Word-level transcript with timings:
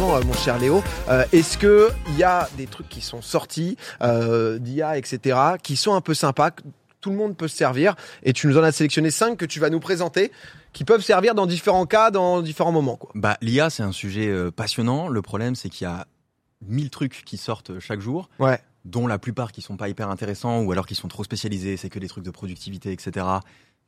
justement, 0.00 0.16
euh, 0.16 0.22
mon 0.24 0.32
cher 0.32 0.58
Léo, 0.58 0.82
euh, 1.10 1.24
est-ce 1.32 1.58
que 1.58 1.90
il 2.08 2.16
y 2.16 2.24
a 2.24 2.48
des 2.56 2.66
trucs 2.66 2.88
qui 2.88 3.02
sont 3.02 3.20
sortis 3.20 3.76
euh, 4.02 4.58
d'IA, 4.58 4.96
etc., 4.96 5.38
qui 5.62 5.76
sont 5.76 5.92
un 5.92 6.00
peu 6.00 6.14
sympas, 6.14 6.52
que 6.52 6.62
tout 7.02 7.10
le 7.10 7.16
monde 7.16 7.36
peut 7.36 7.48
se 7.48 7.56
servir, 7.56 7.96
et 8.22 8.32
tu 8.32 8.46
nous 8.46 8.56
en 8.56 8.62
as 8.62 8.72
sélectionné 8.72 9.10
cinq 9.10 9.36
que 9.36 9.44
tu 9.44 9.60
vas 9.60 9.68
nous 9.68 9.80
présenter, 9.80 10.32
qui 10.72 10.84
peuvent 10.84 11.02
servir 11.02 11.34
dans 11.34 11.44
différents 11.44 11.84
cas, 11.84 12.10
dans 12.10 12.40
différents 12.40 12.72
moments. 12.72 12.96
Quoi? 12.96 13.10
Bah, 13.14 13.36
l'IA, 13.42 13.68
c'est 13.68 13.82
un 13.82 13.92
sujet 13.92 14.28
euh, 14.28 14.50
passionnant. 14.50 15.08
Le 15.08 15.20
problème, 15.20 15.54
c'est 15.54 15.68
qu'il 15.68 15.86
y 15.86 15.90
a 15.90 16.06
mille 16.66 16.88
trucs 16.88 17.22
qui 17.26 17.36
sortent 17.36 17.78
chaque 17.78 18.00
jour, 18.00 18.30
Ouais. 18.38 18.58
dont 18.86 19.06
la 19.06 19.18
plupart 19.18 19.52
qui 19.52 19.60
sont 19.60 19.76
pas 19.76 19.90
hyper 19.90 20.08
intéressants 20.08 20.60
ou 20.62 20.72
alors 20.72 20.86
qui 20.86 20.94
sont 20.94 21.08
trop 21.08 21.24
spécialisés. 21.24 21.76
C'est 21.76 21.90
que 21.90 21.98
des 21.98 22.08
trucs 22.08 22.24
de 22.24 22.30
productivité, 22.30 22.90
etc. 22.92 23.26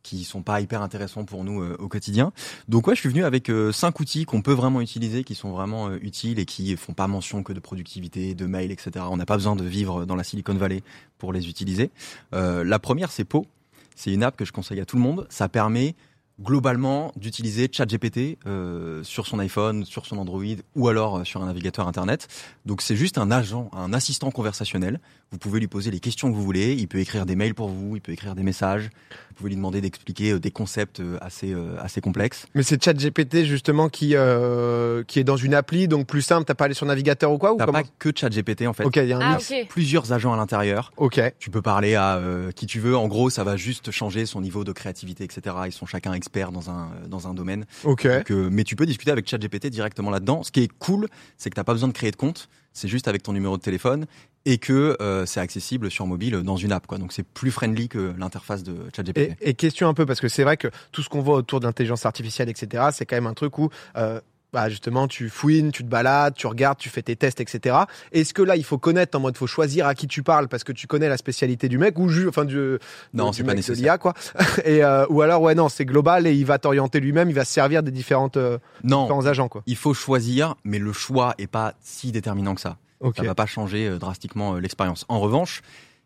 qui 0.02 0.24
sont 0.24 0.42
pas 0.42 0.60
hyper 0.60 0.82
intéressants 0.82 1.24
pour 1.24 1.44
nous 1.44 1.62
euh, 1.62 1.76
au 1.78 1.88
quotidien. 1.88 2.32
Donc 2.68 2.86
ouais, 2.86 2.94
je 2.94 3.00
suis 3.00 3.08
venu 3.08 3.24
avec 3.24 3.50
euh, 3.50 3.72
cinq 3.72 4.00
outils 4.00 4.24
qu'on 4.24 4.42
peut 4.42 4.52
vraiment 4.52 4.80
utiliser, 4.80 5.24
qui 5.24 5.34
sont 5.34 5.50
vraiment 5.50 5.88
euh, 5.88 5.98
utiles 6.02 6.38
et 6.38 6.44
qui 6.44 6.76
font 6.76 6.92
pas 6.92 7.06
mention 7.06 7.42
que 7.42 7.52
de 7.52 7.60
productivité, 7.60 8.34
de 8.34 8.46
mail, 8.46 8.70
etc. 8.70 9.04
On 9.10 9.16
n'a 9.16 9.26
pas 9.26 9.36
besoin 9.36 9.56
de 9.56 9.64
vivre 9.64 10.04
dans 10.04 10.16
la 10.16 10.24
Silicon 10.24 10.54
Valley 10.54 10.82
pour 11.18 11.32
les 11.32 11.48
utiliser. 11.48 11.90
La 12.32 12.78
première, 12.78 13.12
c'est 13.12 13.24
Po. 13.24 13.46
C'est 13.94 14.12
une 14.12 14.22
app 14.22 14.36
que 14.36 14.44
je 14.44 14.52
conseille 14.52 14.80
à 14.80 14.84
tout 14.84 14.96
le 14.96 15.02
monde. 15.02 15.26
Ça 15.30 15.48
permet 15.48 15.94
globalement 16.42 17.12
d'utiliser 17.16 17.68
ChatGPT 17.70 18.38
euh, 18.46 19.02
sur 19.04 19.26
son 19.26 19.38
iPhone, 19.38 19.84
sur 19.84 20.06
son 20.06 20.18
Android 20.18 20.42
ou 20.76 20.88
alors 20.88 21.18
euh, 21.18 21.24
sur 21.24 21.42
un 21.42 21.46
navigateur 21.46 21.86
internet. 21.88 22.28
Donc 22.66 22.82
c'est 22.82 22.96
juste 22.96 23.18
un 23.18 23.30
agent, 23.30 23.70
un 23.72 23.92
assistant 23.92 24.30
conversationnel. 24.30 25.00
Vous 25.30 25.38
pouvez 25.38 25.60
lui 25.60 25.68
poser 25.68 25.90
les 25.90 26.00
questions 26.00 26.30
que 26.30 26.36
vous 26.36 26.42
voulez. 26.42 26.74
Il 26.74 26.88
peut 26.88 26.98
écrire 26.98 27.24
des 27.24 27.36
mails 27.36 27.54
pour 27.54 27.68
vous, 27.68 27.96
il 27.96 28.02
peut 28.02 28.12
écrire 28.12 28.34
des 28.34 28.42
messages. 28.42 28.90
Vous 29.30 29.36
pouvez 29.36 29.50
lui 29.50 29.56
demander 29.56 29.80
d'expliquer 29.80 30.32
euh, 30.32 30.38
des 30.38 30.50
concepts 30.50 31.00
euh, 31.00 31.16
assez 31.22 31.52
euh, 31.54 31.76
assez 31.80 32.02
complexes. 32.02 32.46
Mais 32.54 32.62
c'est 32.62 32.82
ChatGPT 32.82 33.44
justement 33.44 33.88
qui 33.88 34.14
euh, 34.14 35.02
qui 35.04 35.18
est 35.20 35.24
dans 35.24 35.36
une 35.38 35.54
appli, 35.54 35.88
donc 35.88 36.06
plus 36.06 36.20
simple. 36.22 36.44
T'as 36.44 36.54
pas 36.54 36.66
allé 36.66 36.74
sur 36.74 36.84
navigateur 36.86 37.32
ou 37.32 37.38
quoi 37.38 37.54
ou 37.54 37.56
T'as 37.56 37.64
comment 37.64 37.82
pas 37.82 37.88
que 37.98 38.10
ChatGPT 38.14 38.66
en 38.66 38.74
fait. 38.74 38.84
Ok, 38.84 38.96
il 38.96 39.06
y 39.06 39.12
a 39.12 39.18
un 39.18 39.38
Ah. 39.38 39.38
Plusieurs 39.70 40.12
agents 40.12 40.32
à 40.34 40.36
l'intérieur. 40.36 40.92
Ok. 40.98 41.20
Tu 41.38 41.50
peux 41.50 41.62
parler 41.62 41.94
à 41.94 42.16
euh, 42.16 42.50
qui 42.52 42.66
tu 42.66 42.78
veux. 42.78 42.96
En 42.96 43.08
gros, 43.08 43.30
ça 43.30 43.42
va 43.44 43.56
juste 43.56 43.90
changer 43.90 44.26
son 44.26 44.40
niveau 44.42 44.64
de 44.64 44.72
créativité, 44.72 45.24
etc. 45.24 45.56
Ils 45.66 45.72
sont 45.72 45.86
chacun 45.86 46.12
experts 46.12 46.31
dans 46.32 46.70
un 46.70 46.88
dans 47.08 47.28
un 47.28 47.34
domaine. 47.34 47.66
Ok. 47.84 48.06
Donc, 48.06 48.30
euh, 48.30 48.48
mais 48.50 48.64
tu 48.64 48.76
peux 48.76 48.86
discuter 48.86 49.10
avec 49.10 49.28
ChatGPT 49.28 49.66
directement 49.66 50.10
là-dedans. 50.10 50.42
Ce 50.42 50.50
qui 50.50 50.60
est 50.60 50.70
cool, 50.78 51.08
c'est 51.36 51.50
que 51.50 51.54
t'as 51.54 51.64
pas 51.64 51.72
besoin 51.74 51.88
de 51.88 51.92
créer 51.92 52.10
de 52.10 52.16
compte. 52.16 52.48
C'est 52.72 52.88
juste 52.88 53.06
avec 53.06 53.22
ton 53.22 53.32
numéro 53.32 53.56
de 53.56 53.62
téléphone 53.62 54.06
et 54.44 54.58
que 54.58 54.96
euh, 55.00 55.26
c'est 55.26 55.40
accessible 55.40 55.90
sur 55.90 56.06
mobile 56.06 56.42
dans 56.42 56.56
une 56.56 56.72
app. 56.72 56.86
Quoi. 56.86 56.98
Donc 56.98 57.12
c'est 57.12 57.22
plus 57.22 57.50
friendly 57.50 57.88
que 57.88 58.14
l'interface 58.18 58.62
de 58.62 58.74
ChatGPT. 58.94 59.36
Et, 59.40 59.50
et 59.50 59.54
question 59.54 59.88
un 59.88 59.94
peu, 59.94 60.06
parce 60.06 60.20
que 60.20 60.28
c'est 60.28 60.42
vrai 60.42 60.56
que 60.56 60.68
tout 60.90 61.02
ce 61.02 61.08
qu'on 61.08 61.20
voit 61.20 61.36
autour 61.36 61.60
de 61.60 61.66
l'intelligence 61.66 62.06
artificielle, 62.06 62.48
etc., 62.48 62.84
c'est 62.92 63.06
quand 63.06 63.16
même 63.16 63.26
un 63.26 63.34
truc 63.34 63.58
où, 63.58 63.70
euh, 63.96 64.20
bah 64.52 64.68
justement, 64.68 65.08
tu 65.08 65.30
fouines, 65.30 65.72
tu 65.72 65.82
te 65.82 65.88
balades, 65.88 66.34
tu 66.34 66.46
regardes, 66.46 66.76
tu 66.78 66.88
fais 66.90 67.02
tes 67.02 67.16
tests, 67.16 67.40
etc. 67.40 67.76
Est-ce 68.12 68.34
que 68.34 68.42
là, 68.42 68.56
il 68.56 68.64
faut 68.64 68.78
connaître 68.78 69.16
en 69.16 69.20
mode, 69.20 69.36
faut 69.36 69.46
choisir 69.46 69.86
à 69.86 69.94
qui 69.94 70.06
tu 70.06 70.22
parles 70.22 70.48
parce 70.48 70.62
que 70.64 70.72
tu 70.72 70.86
connais 70.86 71.08
la 71.08 71.16
spécialité 71.16 71.68
du 71.68 71.78
mec 71.78 71.98
ou 71.98 72.08
ju- 72.08 72.28
enfin 72.28 72.44
du, 72.44 72.78
Non, 73.14 73.30
du 73.30 73.38
c'est 73.38 73.44
pas 73.44 73.54
mec 73.54 73.66
de 73.66 73.72
l'IA, 73.72 73.96
quoi. 73.98 74.12
et 74.64 74.84
euh, 74.84 75.06
ou 75.08 75.22
alors, 75.22 75.40
ouais, 75.42 75.54
non, 75.54 75.68
c'est 75.70 75.86
global 75.86 76.26
et 76.26 76.34
il 76.34 76.44
va 76.44 76.58
t'orienter 76.58 77.00
lui-même, 77.00 77.30
il 77.30 77.34
va 77.34 77.44
se 77.46 77.52
servir 77.52 77.82
des 77.82 77.90
différentes 77.90 78.36
euh, 78.36 78.58
Non, 78.84 79.02
différents 79.04 79.26
agents, 79.26 79.48
quoi. 79.48 79.62
il 79.66 79.76
faut 79.76 79.94
choisir, 79.94 80.54
mais 80.64 80.78
le 80.78 80.92
choix 80.92 81.34
est 81.38 81.46
pas 81.46 81.74
si 81.80 82.12
déterminant 82.12 82.54
que 82.54 82.60
ça. 82.60 82.76
Ok. 83.00 83.16
Ça 83.16 83.22
va 83.22 83.34
pas 83.34 83.46
changer 83.46 83.88
euh, 83.88 83.98
drastiquement 83.98 84.54
euh, 84.56 84.60
l'expérience. 84.60 85.04
En 85.08 85.18
revanche, 85.18 85.62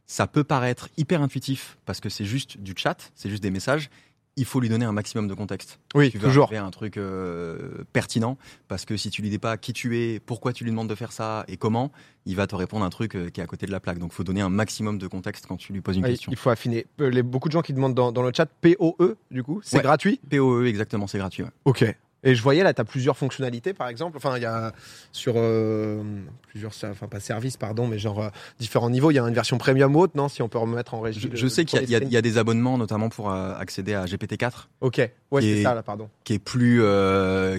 ça 0.06 0.28
peut 0.28 0.44
paraître 0.44 0.88
hyper 0.96 1.20
intuitif 1.20 1.78
parce 1.84 1.98
que 2.00 2.08
c'est 2.08 2.24
juste 2.24 2.58
du 2.58 2.74
chat, 2.76 3.10
c'est 3.16 3.28
juste 3.28 3.42
des 3.42 3.50
messages. 3.50 3.90
Il 4.38 4.44
faut 4.44 4.60
lui 4.60 4.68
donner 4.68 4.84
un 4.84 4.92
maximum 4.92 5.28
de 5.28 5.34
contexte. 5.34 5.80
Oui, 5.94 6.10
tu 6.10 6.18
veux 6.18 6.26
toujours. 6.28 6.52
à 6.52 6.60
un 6.60 6.70
truc 6.70 6.98
euh, 6.98 7.84
pertinent 7.94 8.36
parce 8.68 8.84
que 8.84 8.96
si 8.98 9.08
tu 9.10 9.22
lui 9.22 9.30
dis 9.30 9.38
pas 9.38 9.56
qui 9.56 9.72
tu 9.72 9.98
es, 9.98 10.20
pourquoi 10.20 10.52
tu 10.52 10.64
lui 10.64 10.70
demandes 10.70 10.88
de 10.90 10.94
faire 10.94 11.10
ça 11.12 11.44
et 11.48 11.56
comment, 11.56 11.90
il 12.26 12.36
va 12.36 12.46
te 12.46 12.54
répondre 12.54 12.84
un 12.84 12.90
truc 12.90 13.14
euh, 13.16 13.30
qui 13.30 13.40
est 13.40 13.42
à 13.42 13.46
côté 13.46 13.64
de 13.66 13.70
la 13.72 13.80
plaque. 13.80 13.98
Donc, 13.98 14.12
faut 14.12 14.24
donner 14.24 14.42
un 14.42 14.50
maximum 14.50 14.98
de 14.98 15.06
contexte 15.06 15.46
quand 15.46 15.56
tu 15.56 15.72
lui 15.72 15.80
poses 15.80 15.96
une 15.96 16.04
question. 16.04 16.30
il 16.30 16.36
faut 16.36 16.50
affiner. 16.50 16.86
Euh, 17.00 17.08
Les, 17.08 17.22
beaucoup 17.22 17.48
de 17.48 17.52
gens 17.52 17.62
qui 17.62 17.72
demandent 17.72 17.94
dans, 17.94 18.12
dans 18.12 18.22
le 18.22 18.30
chat 18.34 18.46
POE, 18.60 19.16
du 19.30 19.42
coup, 19.42 19.60
c'est 19.64 19.78
Ouais. 19.78 19.82
gratuit? 19.82 20.20
POE, 20.30 20.66
exactement, 20.66 21.06
c'est 21.06 21.18
gratuit. 21.18 21.42
ouais. 21.44 21.50
Ok. 21.64 21.96
Et 22.26 22.34
je 22.34 22.42
voyais 22.42 22.62
là, 22.62 22.74
tu 22.74 22.80
as 22.80 22.84
plusieurs 22.84 23.16
fonctionnalités, 23.16 23.72
par 23.72 23.88
exemple. 23.88 24.16
Enfin, 24.18 24.36
il 24.36 24.42
y 24.42 24.46
a 24.46 24.72
sur 25.12 25.34
euh, 25.36 26.02
plusieurs, 26.48 26.72
enfin 26.90 27.06
pas 27.06 27.20
services, 27.20 27.56
pardon, 27.56 27.86
mais 27.86 27.98
genre 27.98 28.20
euh, 28.20 28.28
différents 28.58 28.90
niveaux. 28.90 29.10
Il 29.10 29.14
y 29.14 29.18
a 29.18 29.22
une 29.26 29.32
version 29.32 29.58
premium 29.58 29.94
haute, 29.96 30.14
non 30.16 30.28
Si 30.28 30.42
on 30.42 30.48
peut 30.48 30.58
remettre 30.58 30.92
en 30.94 31.00
régie. 31.00 31.30
Je, 31.32 31.46
sais 31.46 31.64
qu'il 31.64 31.88
y 31.88 31.94
a- 31.94 31.98
y, 32.02 32.14
y 32.16 32.22
des 32.22 32.36
abonnements, 32.38 32.76
notamment 32.78 33.08
pour 33.08 33.30
euh, 33.30 33.54
accéder 33.56 33.94
à 33.94 34.04
GPT-4, 34.06 34.66
Ok. 34.80 35.08
Ouais, 35.30 35.40
c'est 35.42 35.48
est- 35.48 35.62
ça 35.62 35.74
là, 35.74 35.82
pardon. 35.82 36.08
qui 36.24 36.34
est 36.34 36.38
plus, 36.38 36.80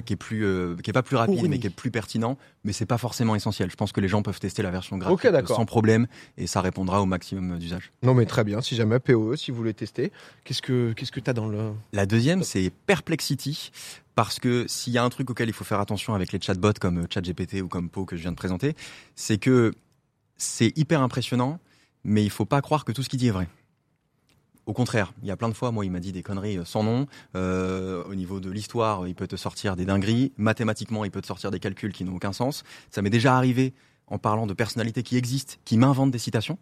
qui 0.05 0.13
est 0.13 0.17
plus, 0.17 0.45
qui 0.83 0.89
est 0.89 0.93
pas 0.93 1.03
plus 1.03 1.15
rapide, 1.15 1.47
mais 1.49 1.59
qui 1.59 1.67
est 1.67 1.69
plus 1.69 1.91
pertinent. 1.91 2.37
Mais 2.63 2.73
c'est 2.73 2.85
pas 2.85 2.97
forcément 2.97 3.33
essentiel. 3.35 3.71
Je 3.71 3.75
pense 3.77 3.93
que 3.93 4.01
les 4.01 4.09
gens 4.09 4.21
peuvent 4.21 4.39
tester 4.39 4.61
la 4.61 4.71
version 4.71 4.97
gratuite 4.97 5.47
sans 5.47 5.65
problème 5.65 6.07
et 6.37 6.47
ça 6.47 6.59
répondra 6.59 7.01
au 7.01 7.05
maximum 7.05 7.57
d'usage. 7.57 7.93
Non, 8.03 8.13
mais 8.13 8.25
très 8.25 8.43
bien. 8.43 8.59
Si 8.61 8.75
jamais 8.75 8.99
POE, 8.99 9.37
si 9.37 9.51
vous 9.51 9.57
voulez 9.57 9.73
tester, 9.73 10.11
qu'est-ce 10.43 10.61
que 10.61 10.91
qu'est-ce 10.93 11.11
que 11.13 11.21
t'as 11.21 11.31
dans 11.33 11.47
le 11.47 11.71
La 11.93 12.05
deuxième, 12.05 12.43
c'est 12.43 12.69
Perplexity, 12.85 13.71
parce 14.17 14.39
que 14.39 14.65
s'il 14.67 14.93
y 14.93 14.97
a 14.97 15.03
un 15.03 15.09
truc 15.11 15.29
auquel 15.29 15.47
il 15.47 15.53
faut 15.53 15.63
faire 15.63 15.79
attention 15.79 16.15
avec 16.15 16.31
les 16.31 16.41
chatbots 16.41 16.79
comme 16.81 17.03
euh, 17.03 17.07
ChatGPT 17.07 17.61
ou 17.61 17.67
comme 17.67 17.87
Po 17.87 18.03
que 18.03 18.15
je 18.15 18.23
viens 18.23 18.31
de 18.31 18.35
présenter, 18.35 18.75
c'est 19.13 19.37
que 19.37 19.75
c'est 20.37 20.75
hyper 20.75 21.03
impressionnant, 21.03 21.59
mais 22.03 22.23
il 22.23 22.31
faut 22.31 22.43
pas 22.43 22.59
croire 22.63 22.83
que 22.83 22.91
tout 22.91 23.03
ce 23.03 23.09
qu'il 23.09 23.19
dit 23.19 23.27
est 23.27 23.31
vrai. 23.31 23.47
Au 24.65 24.73
contraire, 24.73 25.13
il 25.21 25.27
y 25.27 25.31
a 25.31 25.37
plein 25.37 25.49
de 25.49 25.53
fois, 25.53 25.71
moi, 25.71 25.85
il 25.85 25.91
m'a 25.91 25.99
dit 25.99 26.13
des 26.13 26.23
conneries 26.23 26.57
euh, 26.57 26.65
sans 26.65 26.81
nom. 26.81 27.05
Euh, 27.35 28.03
au 28.05 28.15
niveau 28.15 28.39
de 28.39 28.49
l'histoire, 28.49 29.07
il 29.07 29.13
peut 29.13 29.27
te 29.27 29.35
sortir 29.35 29.75
des 29.75 29.85
dingueries. 29.85 30.33
Mathématiquement, 30.37 31.05
il 31.05 31.11
peut 31.11 31.21
te 31.21 31.27
sortir 31.27 31.51
des 31.51 31.59
calculs 31.59 31.93
qui 31.93 32.03
n'ont 32.03 32.15
aucun 32.15 32.33
sens. 32.33 32.63
Ça 32.89 33.03
m'est 33.03 33.11
déjà 33.11 33.37
arrivé 33.37 33.75
en 34.07 34.17
parlant 34.17 34.47
de 34.47 34.55
personnalités 34.55 35.03
qui 35.03 35.15
existent, 35.17 35.57
qui 35.63 35.77
m'inventent 35.77 36.09
des 36.09 36.17
citations. 36.17 36.57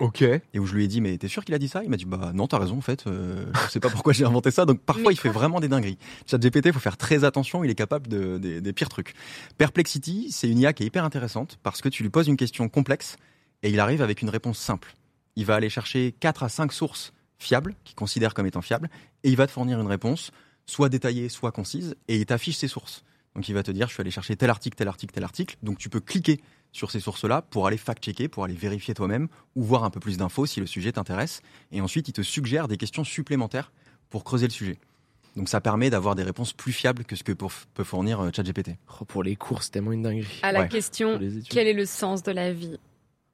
Ok. 0.00 0.22
Et 0.22 0.58
où 0.58 0.64
je 0.66 0.74
lui 0.74 0.84
ai 0.84 0.88
dit, 0.88 1.00
mais 1.00 1.18
t'es 1.18 1.26
sûr 1.28 1.44
qu'il 1.44 1.54
a 1.54 1.58
dit 1.58 1.66
ça? 1.68 1.82
Il 1.82 1.90
m'a 1.90 1.96
dit, 1.96 2.04
bah 2.04 2.30
non, 2.32 2.46
t'as 2.46 2.58
raison, 2.58 2.78
en 2.78 2.80
fait. 2.80 3.06
Euh, 3.08 3.44
je 3.66 3.70
sais 3.72 3.80
pas 3.80 3.90
pourquoi 3.90 4.12
j'ai 4.12 4.24
inventé 4.24 4.50
ça. 4.52 4.64
Donc 4.64 4.80
parfois, 4.80 5.06
Mais 5.08 5.14
il 5.14 5.18
fait 5.18 5.28
vraiment 5.28 5.58
des 5.58 5.66
dingueries. 5.68 5.98
ChatGPT, 6.26 6.70
faut 6.72 6.78
faire 6.78 6.96
très 6.96 7.24
attention. 7.24 7.64
Il 7.64 7.70
est 7.70 7.74
capable 7.74 8.06
de, 8.06 8.38
des- 8.38 8.60
des 8.60 8.72
pires 8.72 8.88
trucs. 8.88 9.14
Perplexity, 9.56 10.28
c'est 10.30 10.48
une 10.48 10.58
IA 10.60 10.72
qui 10.72 10.84
est 10.84 10.86
hyper 10.86 11.04
intéressante 11.04 11.58
parce 11.62 11.80
que 11.80 11.88
tu 11.88 12.02
lui 12.02 12.10
poses 12.10 12.28
une 12.28 12.36
question 12.36 12.68
complexe 12.68 13.16
et 13.62 13.70
il 13.70 13.80
arrive 13.80 14.02
avec 14.02 14.22
une 14.22 14.28
réponse 14.30 14.58
simple. 14.58 14.94
Il 15.34 15.44
va 15.46 15.56
aller 15.56 15.68
chercher 15.70 16.14
4 16.20 16.44
à 16.44 16.48
5 16.48 16.72
sources 16.72 17.12
fiables, 17.38 17.74
qu'il 17.84 17.94
considère 17.96 18.34
comme 18.34 18.46
étant 18.46 18.62
fiables, 18.62 18.88
et 19.24 19.30
il 19.30 19.36
va 19.36 19.46
te 19.46 19.52
fournir 19.52 19.80
une 19.80 19.86
réponse, 19.86 20.30
soit 20.66 20.88
détaillée, 20.88 21.28
soit 21.28 21.50
concise, 21.52 21.96
et 22.08 22.16
il 22.18 22.26
t'affiche 22.26 22.56
ses 22.56 22.68
sources. 22.68 23.04
Donc 23.34 23.48
il 23.48 23.54
va 23.54 23.62
te 23.62 23.70
dire, 23.70 23.88
je 23.88 23.94
suis 23.94 24.00
allé 24.00 24.10
chercher 24.10 24.36
tel 24.36 24.50
article, 24.50 24.76
tel 24.76 24.88
article, 24.88 25.12
tel 25.14 25.24
article. 25.24 25.56
Donc 25.62 25.78
tu 25.78 25.88
peux 25.88 26.00
cliquer 26.00 26.40
sur 26.72 26.90
ces 26.90 27.00
sources-là 27.00 27.42
pour 27.42 27.66
aller 27.66 27.76
fact-checker, 27.76 28.28
pour 28.28 28.44
aller 28.44 28.54
vérifier 28.54 28.94
toi-même 28.94 29.28
ou 29.56 29.62
voir 29.64 29.84
un 29.84 29.90
peu 29.90 30.00
plus 30.00 30.16
d'infos 30.16 30.46
si 30.46 30.60
le 30.60 30.66
sujet 30.66 30.92
t'intéresse. 30.92 31.40
Et 31.72 31.80
ensuite, 31.80 32.08
il 32.08 32.12
te 32.12 32.22
suggère 32.22 32.68
des 32.68 32.76
questions 32.76 33.04
supplémentaires 33.04 33.72
pour 34.10 34.24
creuser 34.24 34.46
le 34.46 34.52
sujet. 34.52 34.78
Donc 35.36 35.48
ça 35.48 35.60
permet 35.60 35.88
d'avoir 35.90 36.14
des 36.14 36.22
réponses 36.24 36.52
plus 36.52 36.72
fiables 36.72 37.04
que 37.04 37.14
ce 37.14 37.22
que 37.22 37.32
pour- 37.32 37.52
peut 37.74 37.84
fournir 37.84 38.20
euh, 38.20 38.30
ChatGPT. 38.34 38.72
Oh, 39.00 39.04
pour 39.04 39.22
les 39.22 39.36
cours, 39.36 39.62
c'est 39.62 39.70
tellement 39.70 39.92
une 39.92 40.02
dinguerie. 40.02 40.40
À 40.42 40.50
la 40.52 40.60
Ouais. 40.60 40.68
question, 40.68 41.20
quel 41.48 41.68
est 41.68 41.72
le 41.74 41.86
sens 41.86 42.22
de 42.22 42.32
la 42.32 42.52
vie? 42.52 42.78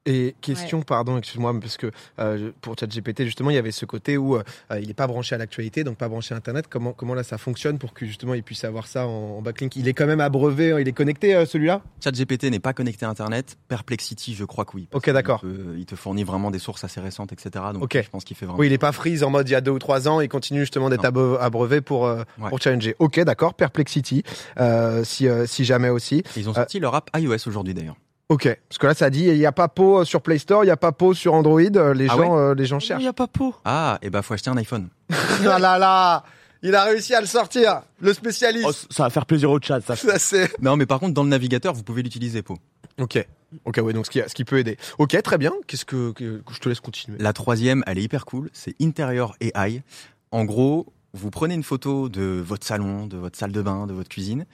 Et 0.06 0.34
question, 0.42 0.82
pardon, 0.82 1.16
excuse-moi, 1.16 1.58
parce 1.60 1.76
que 1.78 1.90
euh, 2.18 2.50
pour 2.60 2.76
ChatGPT, 2.78 3.24
justement, 3.24 3.48
il 3.50 3.54
y 3.54 3.58
avait 3.58 3.70
ce 3.70 3.86
côté 3.86 4.18
où 4.18 4.36
euh, 4.36 4.42
il 4.80 4.88
n'est 4.88 4.94
pas 4.94 5.06
branché 5.06 5.34
à 5.34 5.38
l'actualité, 5.38 5.82
donc 5.82 5.96
pas 5.96 6.08
branché 6.08 6.34
à 6.34 6.36
Internet. 6.36 6.66
Comment, 6.68 6.92
comment 6.92 7.14
là 7.14 7.22
ça 7.22 7.38
fonctionne 7.38 7.78
pour 7.78 7.94
que 7.94 8.04
justement 8.04 8.34
il 8.34 8.42
puisse 8.42 8.64
avoir 8.64 8.86
ça 8.86 9.06
en, 9.06 9.38
en 9.38 9.42
backlink? 9.42 9.76
Il 9.76 9.88
est 9.88 9.94
quand 9.94 10.06
même 10.06 10.20
abreuvé, 10.20 10.72
hein, 10.72 10.78
il 10.80 10.86
est 10.88 10.92
connecté 10.92 11.34
euh, 11.34 11.46
celui-là? 11.46 11.80
ChatGPT 12.02 12.44
n'est 12.50 12.58
pas 12.60 12.74
connecté 12.74 13.06
à 13.06 13.08
Internet. 13.08 13.56
Perplexity, 13.68 14.34
je 14.34 14.44
crois 14.44 14.64
que 14.66 14.72
oui. 14.76 14.88
Ok, 14.92 15.08
d'accord. 15.10 15.42
Il 15.76 15.86
te 15.86 15.94
fournit 15.96 16.24
vraiment 16.24 16.50
des 16.50 16.58
sources 16.58 16.84
assez 16.84 17.00
récentes, 17.00 17.32
etc. 17.32 17.64
Donc 17.72 17.84
Ok. 17.84 17.98
je 18.02 18.10
pense 18.10 18.24
qu'il 18.24 18.36
fait 18.36 18.44
vraiment. 18.44 18.58
Oui, 18.60 18.66
il 18.66 18.70
n'est 18.70 18.78
pas 18.78 18.92
freeze 18.92 19.22
en 19.24 19.30
mode 19.30 19.48
il 19.48 19.52
y 19.52 19.54
a 19.56 19.60
deux 19.62 19.70
ou 19.70 19.78
trois 19.78 20.06
ans, 20.06 20.20
il 20.20 20.28
continue 20.28 20.60
justement 20.60 20.90
d'être 20.90 21.04
abreuvé 21.06 21.80
pour, 21.80 22.06
euh, 22.06 22.24
Ouais. 22.38 22.48
pour 22.50 22.60
challenger. 22.60 22.94
Ok, 22.98 23.20
d'accord, 23.20 23.54
Perplexity, 23.54 24.22
euh, 24.60 25.02
si, 25.04 25.28
euh, 25.28 25.46
si 25.46 25.64
jamais 25.64 25.88
aussi. 25.88 26.22
Ils 26.36 26.48
ont 26.48 26.52
Euh, 26.52 26.56
sorti 26.56 26.78
leur 26.78 26.94
app 26.94 27.10
iOS 27.16 27.46
aujourd'hui 27.48 27.72
d'ailleurs. 27.74 27.96
Ok, 28.30 28.48
parce 28.68 28.78
que 28.78 28.86
là 28.86 28.94
ça 28.94 29.10
dit 29.10 29.24
il 29.24 29.36
n'y 29.38 29.44
a 29.46 29.52
pas 29.52 29.68
Pau 29.68 30.04
sur 30.04 30.22
Play 30.22 30.38
Store, 30.38 30.64
il 30.64 30.68
n'y 30.68 30.72
a 30.72 30.76
pas 30.78 30.92
Pau 30.92 31.12
sur 31.12 31.34
Android, 31.34 31.60
euh, 31.60 31.92
les, 31.92 32.06
Ah 32.08 32.16
gens, 32.16 32.38
euh, 32.38 32.54
les 32.54 32.64
gens 32.64 32.80
cherchent. 32.80 33.00
Il 33.00 33.04
n'y 33.04 33.08
a 33.08 33.12
pas 33.12 33.26
peau. 33.26 33.54
Ah, 33.64 33.98
et 34.02 34.08
bah 34.10 34.22
faut 34.22 34.32
acheter 34.34 34.48
un 34.50 34.56
iPhone. 34.56 34.88
ah 35.12 35.58
là 35.58 35.78
là 35.78 36.24
Il 36.62 36.74
a 36.74 36.84
réussi 36.84 37.14
à 37.14 37.20
le 37.20 37.26
sortir, 37.26 37.82
le 38.00 38.14
spécialiste. 38.14 38.66
Oh, 38.66 38.72
ça 38.90 39.02
va 39.02 39.10
faire 39.10 39.26
plaisir 39.26 39.50
au 39.50 39.60
chat, 39.60 39.82
ça. 39.82 39.94
Ça, 39.96 40.18
c'est... 40.18 40.50
Non, 40.62 40.76
mais 40.76 40.86
par 40.86 40.98
contre, 41.00 41.12
dans 41.12 41.22
le 41.22 41.28
navigateur, 41.28 41.74
vous 41.74 41.82
pouvez 41.82 42.02
l'utiliser, 42.02 42.40
Po. 42.42 42.56
Ok, 42.98 43.22
ok, 43.66 43.80
ouais, 43.82 43.92
donc 43.92 44.06
ce 44.06 44.10
qui, 44.10 44.22
ce 44.26 44.34
qui 44.34 44.44
peut 44.46 44.58
aider. 44.58 44.78
Ok, 44.98 45.20
très 45.22 45.36
bien. 45.36 45.52
Qu'est-ce 45.66 45.84
que, 45.84 46.12
que- 46.12 46.38
que 46.38 46.54
je 46.54 46.60
te 46.60 46.68
laisse 46.70 46.80
continuer? 46.80 47.18
La 47.20 47.34
troisième, 47.34 47.84
elle 47.86 47.98
est 47.98 48.02
hyper 48.02 48.24
cool, 48.24 48.48
c'est 48.54 48.74
Interior 48.80 49.36
AI. 49.40 49.82
En 50.30 50.44
gros, 50.46 50.86
vous 51.12 51.30
prenez 51.30 51.54
une 51.54 51.62
photo 51.62 52.08
de 52.08 52.42
votre 52.42 52.66
salon, 52.66 53.06
de 53.06 53.18
votre 53.18 53.36
salle 53.38 53.52
de 53.52 53.60
bain, 53.60 53.86
de 53.86 53.92
votre 53.92 54.08
cuisine, 54.08 54.46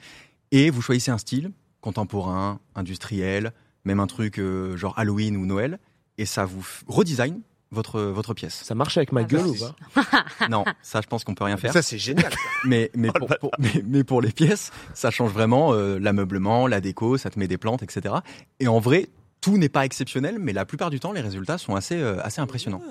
et 0.51 0.69
vous 0.71 0.81
choisissez 0.81 1.11
un 1.11 1.17
style 1.17 1.51
contemporain, 1.81 2.59
industriel, 2.75 3.53
même 3.85 3.99
un 3.99 4.07
truc 4.07 4.39
euh, 4.39 4.77
genre 4.77 4.97
Halloween 4.97 5.35
ou 5.37 5.45
Noël, 5.45 5.79
et 6.17 6.25
ça 6.25 6.45
vous 6.45 6.65
redesign 6.87 7.41
votre 7.71 8.01
votre 8.01 8.33
pièce. 8.33 8.53
Ça 8.63 8.75
marche 8.75 8.97
avec 8.97 9.11
ma 9.11 9.21
Ah, 9.21 9.23
gueule 9.23 9.45
bah, 9.59 9.75
ou 9.95 10.01
pas? 10.01 10.47
Non, 10.49 10.65
ça 10.81 11.01
je 11.01 11.07
pense 11.07 11.23
qu'on 11.23 11.35
peut 11.35 11.45
rien 11.45 11.57
faire. 11.57 11.71
Ça, 11.73 11.81
c'est 11.81 11.97
génial. 11.97 12.31
Mais 12.65 12.91
mais 12.95 13.09
Oh, 13.09 13.13
le 13.19 13.19
pour, 13.27 13.37
pour- 13.39 13.51
mais, 13.59 13.83
mais 13.87 14.03
pour 14.03 14.21
les 14.21 14.31
pièces, 14.31 14.71
ça 14.93 15.09
change 15.09 15.31
vraiment 15.31 15.73
euh, 15.73 15.97
l'ameublement, 15.99 16.67
la 16.67 16.81
déco, 16.81 17.17
ça 17.17 17.29
te 17.29 17.39
met 17.39 17.47
des 17.47 17.57
plantes, 17.57 17.81
etc. 17.81 18.15
Et 18.59 18.67
en 18.67 18.79
vrai, 18.79 19.07
tout 19.39 19.57
n'est 19.57 19.69
pas 19.69 19.85
exceptionnel, 19.85 20.37
mais 20.39 20.53
la 20.53 20.65
plupart 20.65 20.89
du 20.91 20.99
temps, 20.99 21.11
les 21.13 21.21
résultats 21.21 21.57
sont 21.57 21.75
assez 21.75 21.95
euh, 21.97 22.21
assez 22.23 22.41
impressionnants. 22.41 22.83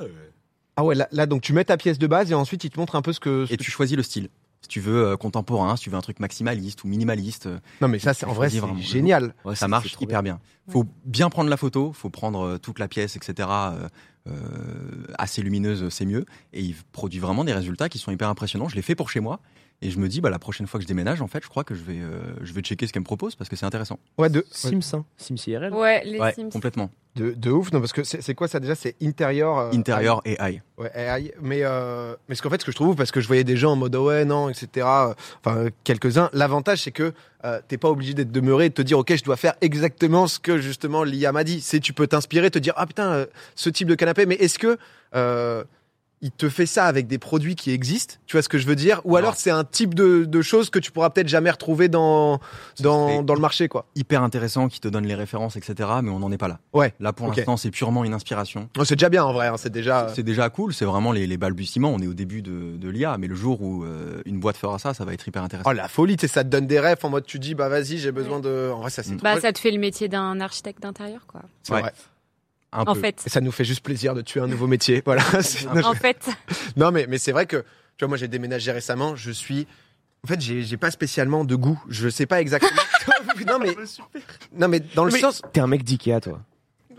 Ah 0.77 0.85
ouais, 0.85 0.95
là, 0.95 1.07
là, 1.13 1.27
donc 1.27 1.43
tu 1.43 1.53
mets 1.53 1.65
ta 1.65 1.77
pièce 1.77 1.99
de 1.99 2.07
base 2.07 2.31
et 2.33 2.35
ensuite 2.35 2.65
il 2.65 2.71
te 2.71 2.81
montre 2.81 2.97
un 2.97 3.03
peu 3.03 3.13
ce 3.13 3.21
que. 3.21 3.45
ce 3.47 3.53
Et 3.53 3.57
que 3.59 3.63
tu 3.63 3.71
choisis 3.71 3.97
le 3.97 4.03
style. 4.03 4.29
Si 4.63 4.69
tu 4.69 4.81
veux 4.81 5.07
euh, 5.07 5.17
contemporain, 5.17 5.77
si 5.77 5.85
tu 5.85 5.91
veux 5.91 5.97
un 5.97 6.03
truc 6.03 6.21
maximaliste 6.21 6.85
ou 6.85 6.89
minimaliste, 6.89 7.47
euh, 7.47 7.59
Non, 7.81 7.89
mais 7.89 7.99
ça, 7.99 8.13
c'est 8.13 8.27
en 8.27 8.33
vrai, 8.33 8.51
c'est 8.51 8.59
vraiment. 8.59 8.77
génial. 8.79 9.35
Ouais, 9.45 9.55
ça 9.57 9.69
marche 9.69 9.97
hyper 10.01 10.23
bien. 10.23 10.39
Faut 10.69 10.85
bien 11.05 11.31
prendre 11.31 11.49
la 11.49 11.57
photo, 11.57 11.93
faut 11.93 12.11
prendre 12.11 12.41
euh, 12.47 12.59
toute 12.59 12.79
la 12.79 12.87
pièce, 12.87 13.17
etc. 13.17 13.49
euh, 14.29 14.35
assez 15.19 15.43
lumineuse, 15.43 15.89
c'est 15.89 16.05
mieux. 16.05 16.27
Et 16.53 16.61
il 16.63 16.75
produit 16.93 17.19
vraiment 17.21 17.45
des 17.45 17.55
résultats 17.55 17.89
qui 17.89 17.99
sont 17.99 18.13
hyper 18.13 18.29
impressionnants. 18.29 18.69
Je 18.69 18.77
l'ai 18.77 18.83
fait 18.83 18.95
pour 18.95 19.11
chez 19.11 19.21
moi. 19.21 19.41
Et 19.83 19.91
je 19.91 19.99
me 19.99 20.09
dis, 20.09 20.21
bah, 20.21 20.29
la 20.29 20.39
prochaine 20.39 20.67
fois 20.67 20.79
que 20.79 20.83
je 20.83 20.89
déménage, 20.89 21.23
en 21.23 21.27
fait, 21.27 21.43
je 21.43 21.49
crois 21.49 21.65
que 21.65 21.75
je 21.75 21.83
vais, 21.83 22.01
euh, 22.01 22.21
je 22.43 22.53
vais 22.53 22.61
checker 22.61 22.87
ce 22.87 22.93
qu'elle 22.93 23.01
me 23.01 23.07
propose 23.07 23.35
parce 23.35 23.49
que 23.49 23.57
c'est 23.57 23.65
intéressant. 23.65 23.99
Ouais, 24.19 24.29
de, 24.29 24.45
Sims, 24.51 24.81
hein. 24.95 25.07
Sims 25.17 25.37
IRL. 25.47 25.73
Ouais, 25.73 26.03
les 26.05 26.19
Ouais, 26.21 26.35
Sims. 26.35 26.51
complètement. 26.51 26.91
de, 27.17 27.31
de 27.31 27.51
ouf. 27.51 27.73
Non, 27.73 27.81
parce 27.81 27.95
que 27.95 28.05
c'est 28.05 28.35
quoi 28.35 28.47
ça 28.47 28.61
déjà? 28.61 28.75
C'est 28.75 28.95
intérieur. 29.03 29.57
euh, 29.59 29.71
Intérieur 29.73 30.21
et 30.27 30.37
AI. 30.39 30.61
Ouais, 30.77 30.91
AI. 30.95 31.33
Mais, 31.41 31.61
euh, 31.63 32.15
mais 32.29 32.35
ce 32.35 32.43
qu'en 32.43 32.51
fait, 32.51 32.61
ce 32.61 32.67
que 32.67 32.73
je 32.73 32.77
trouve, 32.77 32.95
parce 32.95 33.11
que 33.11 33.23
je 33.23 33.27
voyais 33.27 33.43
des 33.43 33.57
gens 33.57 33.73
en 33.73 33.77
mode 33.77 33.97
oh 33.97 34.09
ouais, 34.09 34.27
non, 34.27 34.51
etc. 34.51 34.69
euh, 34.87 35.15
Enfin, 35.43 35.57
euh, 35.57 35.71
quelques-uns. 35.83 36.29
L'avantage, 36.35 36.83
c'est 36.83 36.93
que 36.93 37.15
euh, 37.47 37.59
t'es 37.67 37.79
pas 37.79 37.89
obligé 37.89 38.13
d'être 38.13 38.31
demeuré 38.33 38.67
et 38.67 38.69
de 38.69 38.75
te 38.75 38.83
dire 38.83 38.99
ok, 38.99 39.17
je 39.17 39.25
dois 39.25 39.39
faire 39.39 39.55
exactement 39.63 40.27
ce 40.27 40.39
que 40.39 40.59
justement 40.59 41.05
l'IA 41.05 41.33
m'a 41.33 41.43
dit. 41.43 41.63
C'est 41.63 41.81
tu 41.81 41.95
peux 41.95 42.07
t'inspirer, 42.07 42.51
te 42.51 42.59
dire 42.59 42.75
ah 42.77 42.85
putain, 42.87 43.11
euh, 43.13 43.27
ce 43.55 43.71
type 43.71 43.89
de 43.89 43.95
canapé. 43.95 44.27
Mais 44.27 44.35
est-ce 44.35 44.59
que 44.59 44.77
euh, 45.15 45.65
il 46.23 46.31
te 46.31 46.49
fait 46.51 46.67
ça 46.67 46.85
avec 46.85 47.07
des 47.07 47.19
produits 47.19 47.55
qui 47.57 47.71
existent 47.71 48.17
Tu 48.27 48.37
vois 48.37 48.43
ce 48.43 48.49
que 48.51 48.59
je 48.59 48.67
veux 48.67 48.77
dire? 48.77 49.01
Ou 49.05 49.17
alors 49.17 49.37
c'est 49.37 49.51
un 49.51 49.65
type 49.65 49.95
de, 49.95 50.25
de 50.27 50.43
choses 50.43 50.69
que 50.69 50.79
tu 50.79 50.93
pourras 50.93 51.09
peut-être 51.11 51.29
jamais 51.29 51.51
retrouver 51.51 51.89
dans 51.89 52.41
dans, 52.81 53.23
dans 53.23 53.35
le 53.35 53.41
marché, 53.41 53.69
quoi. 53.69 53.87
Hyper 53.95 54.23
intéressant, 54.23 54.69
qui 54.69 54.81
te 54.81 54.89
donne 54.89 55.07
les 55.07 55.15
références, 55.15 55.57
etc. 55.57 55.89
Mais 56.03 56.11
on 56.11 56.19
n'en 56.19 56.31
est 56.31 56.39
pas 56.39 56.49
là. 56.49 56.59
Ouais, 56.73 56.93
Là, 57.01 57.13
pour 57.13 57.29
l'instant, 57.29 57.57
c'est 57.57 57.71
purement 57.71 58.05
une 58.05 58.13
inspiration. 58.15 58.69
Oh, 58.79 58.85
c'est 58.85 58.97
déjà 58.97 59.09
bien 59.09 59.25
en 59.25 59.33
vrai. 59.33 59.47
hein, 59.49 59.57
c'est 59.57 59.71
déjà. 59.73 60.09
C'est 60.15 60.23
déjà 60.23 60.49
cool, 60.51 60.75
c'est 60.75 60.85
vraiment 60.85 61.13
les, 61.13 61.27
les 61.27 61.37
balbutiements. 61.37 61.91
On 61.91 61.99
est 62.01 62.07
au 62.07 62.15
début 62.15 62.43
de, 62.43 62.77
de 62.77 62.89
l'IA, 62.91 63.17
mais 63.19 63.27
le 63.27 63.35
jour 63.35 63.63
où 63.63 63.85
euh, 63.85 64.21
une 64.27 64.41
boîte 64.41 64.57
fera 64.57 64.79
ça, 64.79 64.93
ça 64.95 65.05
va 65.05 65.13
être 65.15 65.27
hyper 65.27 65.43
intéressant. 65.43 65.71
Oh 65.71 65.73
la 65.73 65.89
folie, 65.89 66.17
tu 66.17 66.29
ça 66.29 66.45
te 66.45 66.49
donne 66.49 66.67
des 66.67 66.81
rêves 66.81 66.99
en 67.03 67.09
mode 67.11 67.25
tu 67.27 67.39
dis 67.39 67.55
bah 67.55 67.69
vas-y, 67.69 67.99
j'ai 67.99 68.13
besoin 68.13 68.41
de. 68.41 68.71
En 68.75 68.81
vrai, 68.81 68.91
ça 68.91 69.03
c'est. 69.03 69.13
Mm. 69.13 69.17
trop- 69.17 69.25
Bah, 69.25 69.41
ça 69.41 69.53
te 69.53 69.59
fait 69.59 69.71
le 69.71 69.79
métier 69.79 70.09
d'un 70.09 70.41
architecte 70.41 70.83
d'intérieur, 70.83 71.27
quoi. 71.27 71.41
c'est 71.63 71.73
Ouais. 71.73 71.81
vrai. 71.81 71.93
Un 72.73 72.83
En 72.83 72.95
peu. 72.95 73.01
fait. 73.01 73.23
Et 73.27 73.31
ça 73.31 73.41
nous 73.41 73.51
fait 73.53 73.65
juste 73.65 73.83
plaisir 73.85 74.15
de 74.15 74.21
tuer 74.23 74.41
un 74.41 74.47
nouveau 74.47 74.67
métier. 74.67 75.03
Voilà. 75.05 75.23
C'est- 75.43 75.67
En 75.85 75.95
fait, 75.95 76.29
non, 76.77 76.91
mais, 76.93 77.07
mais 77.09 77.19
c'est 77.19 77.33
vrai 77.33 77.47
que, 77.47 77.59
tu 77.59 77.65
vois, 78.05 78.09
moi 78.09 78.17
j'ai 78.17 78.29
déménagé 78.29 78.71
récemment, 78.73 79.17
je 79.17 79.31
suis. 79.31 79.67
En 80.25 80.29
fait, 80.29 80.41
j'ai 80.41 80.63
j'ai 80.63 80.77
pas 80.77 80.91
spécialement 80.91 81.45
de 81.45 81.55
goût. 81.57 81.83
Je 81.89 82.09
sais 82.09 82.27
pas 82.27 82.41
exactement. 82.41 82.81
non, 83.47 83.59
mais, 83.59 83.75
non, 84.57 84.69
mais 84.69 84.81
dans 84.95 85.05
le 85.05 85.13
Mais 85.13 85.19
sens. 85.21 85.43
T'es 85.53 85.61
un 85.61 85.67
mec 85.67 85.83
d'Ikea, 85.83 86.21
toi. 86.21 86.41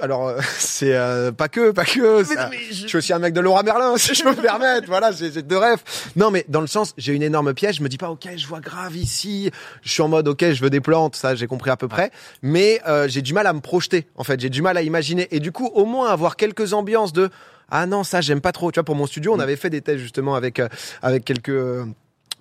Alors, 0.01 0.27
euh, 0.27 0.39
c'est 0.57 0.94
euh, 0.95 1.31
pas 1.31 1.48
que, 1.48 1.71
pas 1.71 1.86
que. 1.86 2.24
ça- 2.24 2.50
je... 2.71 2.88
suis 2.88 2.98
aussi 2.98 3.13
un 3.13 3.19
mec 3.19 3.33
de 3.33 3.39
Laura 3.39 3.63
Merlin, 3.63 3.95
si 3.98 4.13
je 4.15 4.24
peux 4.24 4.31
me 4.31 4.42
permettre. 4.42 4.88
Voilà, 4.88 5.12
j'ai 5.12 5.31
j'ai 5.31 5.42
deux 5.42 5.57
rêves. 5.57 5.80
Non, 6.15 6.31
mais 6.31 6.44
dans 6.50 6.62
le 6.62 6.68
sens, 6.68 6.94
j'ai 6.98 7.13
une 7.13 7.24
énorme 7.24 7.53
pièce. 7.53 7.75
Je 7.77 7.83
me 7.83 7.89
dis 7.89 7.98
pas, 7.98 8.09
ok, 8.09 8.27
je 8.36 8.48
vois 8.48 8.59
grave 8.59 8.95
ici. 8.98 9.51
Je 9.83 9.92
suis 9.92 10.01
en 10.01 10.07
mode, 10.07 10.27
ok, 10.27 10.51
je 10.51 10.62
veux 10.62 10.69
des 10.69 10.81
plantes. 10.81 11.15
Ça, 11.15 11.36
j'ai 11.36 11.48
compris 11.48 11.69
à 11.69 11.77
peu 11.77 11.88
près. 11.88 12.12
Mais 12.42 12.81
euh, 12.88 13.07
j'ai 13.07 13.21
du 13.21 13.33
mal 13.33 13.48
à 13.48 13.53
me 13.53 13.62
projeter. 13.62 14.07
En 14.15 14.24
fait, 14.24 14.39
j'ai 14.39 14.50
du 14.50 14.62
mal 14.62 14.75
à 14.77 14.81
imaginer. 14.81 15.27
Et 15.31 15.39
du 15.39 15.51
coup, 15.51 15.68
au 15.74 15.86
moins 15.86 16.09
avoir 16.09 16.36
quelques 16.36 16.74
ambiances 16.74 17.13
de. 17.13 17.30
Ah 17.74 17.86
non, 17.86 18.03
ça 18.03 18.19
j'aime 18.19 18.42
pas 18.42 18.51
trop. 18.51 18.69
Tu 18.71 18.80
vois, 18.80 18.83
pour 18.83 18.95
mon 18.95 19.06
studio, 19.07 19.33
on 19.33 19.38
Mm. 19.38 19.42
avait 19.42 19.56
fait 19.56 19.69
des 19.69 19.81
tests 19.81 20.00
justement 20.00 20.36
avec 20.36 20.59
euh, 20.59 20.68
avec 21.01 21.24
quelques 21.24 21.48
euh, 21.50 21.86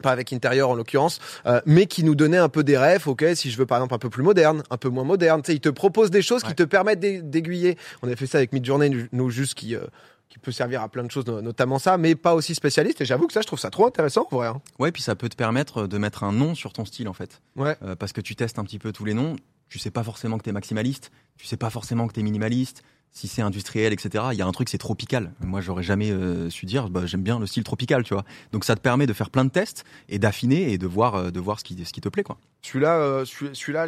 pas 0.00 0.10
avec 0.12 0.32
intérieur 0.32 0.70
en 0.70 0.74
l'occurrence, 0.74 1.20
euh, 1.46 1.60
mais 1.66 1.86
qui 1.86 2.04
nous 2.04 2.14
donnait 2.14 2.36
un 2.38 2.48
peu 2.48 2.64
des 2.64 2.76
rêves, 2.78 3.06
ok, 3.08 3.24
si 3.34 3.50
je 3.50 3.56
veux 3.58 3.66
par 3.66 3.78
exemple 3.78 3.94
un 3.94 3.98
peu 3.98 4.10
plus 4.10 4.22
moderne, 4.22 4.62
un 4.70 4.76
peu 4.76 4.88
moins 4.88 5.04
moderne, 5.04 5.42
tu 5.42 5.48
sais, 5.52 5.56
ils 5.56 5.60
te 5.60 5.68
proposent 5.68 6.10
des 6.10 6.22
choses 6.22 6.42
qui 6.42 6.54
te 6.54 6.62
permettent 6.62 7.00
d'ai- 7.00 7.22
d'aiguiller. 7.22 7.76
On 8.02 8.06
avait 8.06 8.16
fait 8.16 8.26
ça 8.26 8.38
avec 8.38 8.52
Midjourney, 8.52 9.08
nous 9.12 9.30
juste 9.30 9.54
qui, 9.54 9.74
euh, 9.76 9.80
qui 10.28 10.38
peut 10.38 10.52
servir 10.52 10.80
à 10.82 10.88
plein 10.88 11.02
de 11.02 11.10
choses, 11.10 11.26
no- 11.26 11.40
notamment 11.42 11.78
ça, 11.78 11.98
mais 11.98 12.14
pas 12.14 12.34
aussi 12.34 12.54
spécialiste, 12.54 13.00
et 13.00 13.04
j'avoue 13.04 13.26
que 13.26 13.32
ça, 13.32 13.40
je 13.40 13.46
trouve 13.46 13.58
ça 13.58 13.70
trop 13.70 13.86
intéressant, 13.86 14.26
en 14.30 14.36
vrai. 14.36 14.46
hein. 14.48 14.60
Ouais, 14.78 14.92
puis 14.92 15.02
ça 15.02 15.14
peut 15.16 15.28
te 15.28 15.36
permettre 15.36 15.86
de 15.86 15.98
mettre 15.98 16.22
un 16.24 16.32
nom 16.32 16.54
sur 16.54 16.72
ton 16.72 16.84
style 16.84 17.08
en 17.08 17.12
fait. 17.12 17.40
Ouais. 17.56 17.76
Euh, 17.82 17.96
parce 17.96 18.12
que 18.12 18.20
tu 18.20 18.36
testes 18.36 18.58
un 18.58 18.64
petit 18.64 18.78
peu 18.78 18.92
tous 18.92 19.04
les 19.04 19.14
noms. 19.14 19.36
Tu 19.68 19.78
sais 19.78 19.90
pas 19.90 20.02
forcément 20.02 20.36
que 20.38 20.42
t'es 20.42 20.52
maximaliste. 20.52 21.10
Tu 21.36 21.46
sais 21.46 21.56
pas 21.56 21.70
forcément 21.70 22.08
que 22.08 22.12
t'es 22.12 22.22
minimaliste. 22.22 22.82
Si 23.12 23.26
c'est 23.26 23.42
industriel, 23.42 23.92
etc. 23.92 24.24
Il 24.32 24.38
y 24.38 24.42
a 24.42 24.46
un 24.46 24.52
truc, 24.52 24.68
c'est 24.68 24.78
tropical. 24.78 25.32
Moi, 25.40 25.60
j'aurais 25.60 25.82
jamais 25.82 26.12
euh, 26.12 26.48
su 26.48 26.64
dire, 26.64 26.88
bah, 26.90 27.06
j'aime 27.06 27.22
bien 27.22 27.40
le 27.40 27.46
style 27.46 27.64
tropical, 27.64 28.04
tu 28.04 28.14
vois. 28.14 28.24
Donc 28.52 28.64
ça 28.64 28.76
te 28.76 28.80
permet 28.80 29.06
de 29.08 29.12
faire 29.12 29.30
plein 29.30 29.44
de 29.44 29.50
tests 29.50 29.84
et 30.08 30.20
d'affiner 30.20 30.72
et 30.72 30.78
de 30.78 30.86
voir, 30.86 31.16
euh, 31.16 31.30
de 31.32 31.40
voir 31.40 31.58
ce 31.58 31.64
qui, 31.64 31.84
ce 31.84 31.92
qui 31.92 32.00
te 32.00 32.08
plaît, 32.08 32.22
quoi. 32.22 32.38
Celui-là, 32.62 32.96
euh, 32.98 33.24
celui- 33.24 33.54
celui-là, 33.54 33.86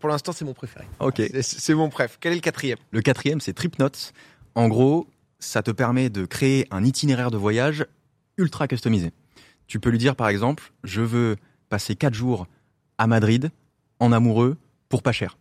pour 0.00 0.08
l'instant, 0.08 0.32
c'est 0.32 0.44
mon 0.44 0.54
préféré. 0.54 0.86
Ok. 0.98 1.16
C'est- 1.18 1.42
C'est 1.42 1.74
mon 1.74 1.88
préf. 1.88 2.18
Quel 2.20 2.32
est 2.32 2.36
le 2.36 2.40
quatrième? 2.40 2.78
Le 2.90 3.00
quatrième, 3.00 3.40
c'est 3.40 3.52
TripNotes. 3.52 4.12
En 4.56 4.66
gros, 4.68 5.06
ça 5.38 5.62
te 5.62 5.70
permet 5.70 6.10
de 6.10 6.24
créer 6.26 6.66
un 6.72 6.84
itinéraire 6.84 7.30
de 7.30 7.36
voyage 7.36 7.86
ultra 8.38 8.66
customisé. 8.66 9.12
Tu 9.68 9.78
peux 9.78 9.90
lui 9.90 9.98
dire, 9.98 10.16
par 10.16 10.28
exemple, 10.28 10.72
je 10.82 11.00
veux 11.00 11.36
passer 11.68 11.94
quatre 11.94 12.14
jours 12.14 12.48
à 12.98 13.06
Madrid 13.06 13.50
en 14.00 14.10
amoureux 14.10 14.56
pour 14.88 15.02
pas 15.02 15.12
cher. 15.12 15.38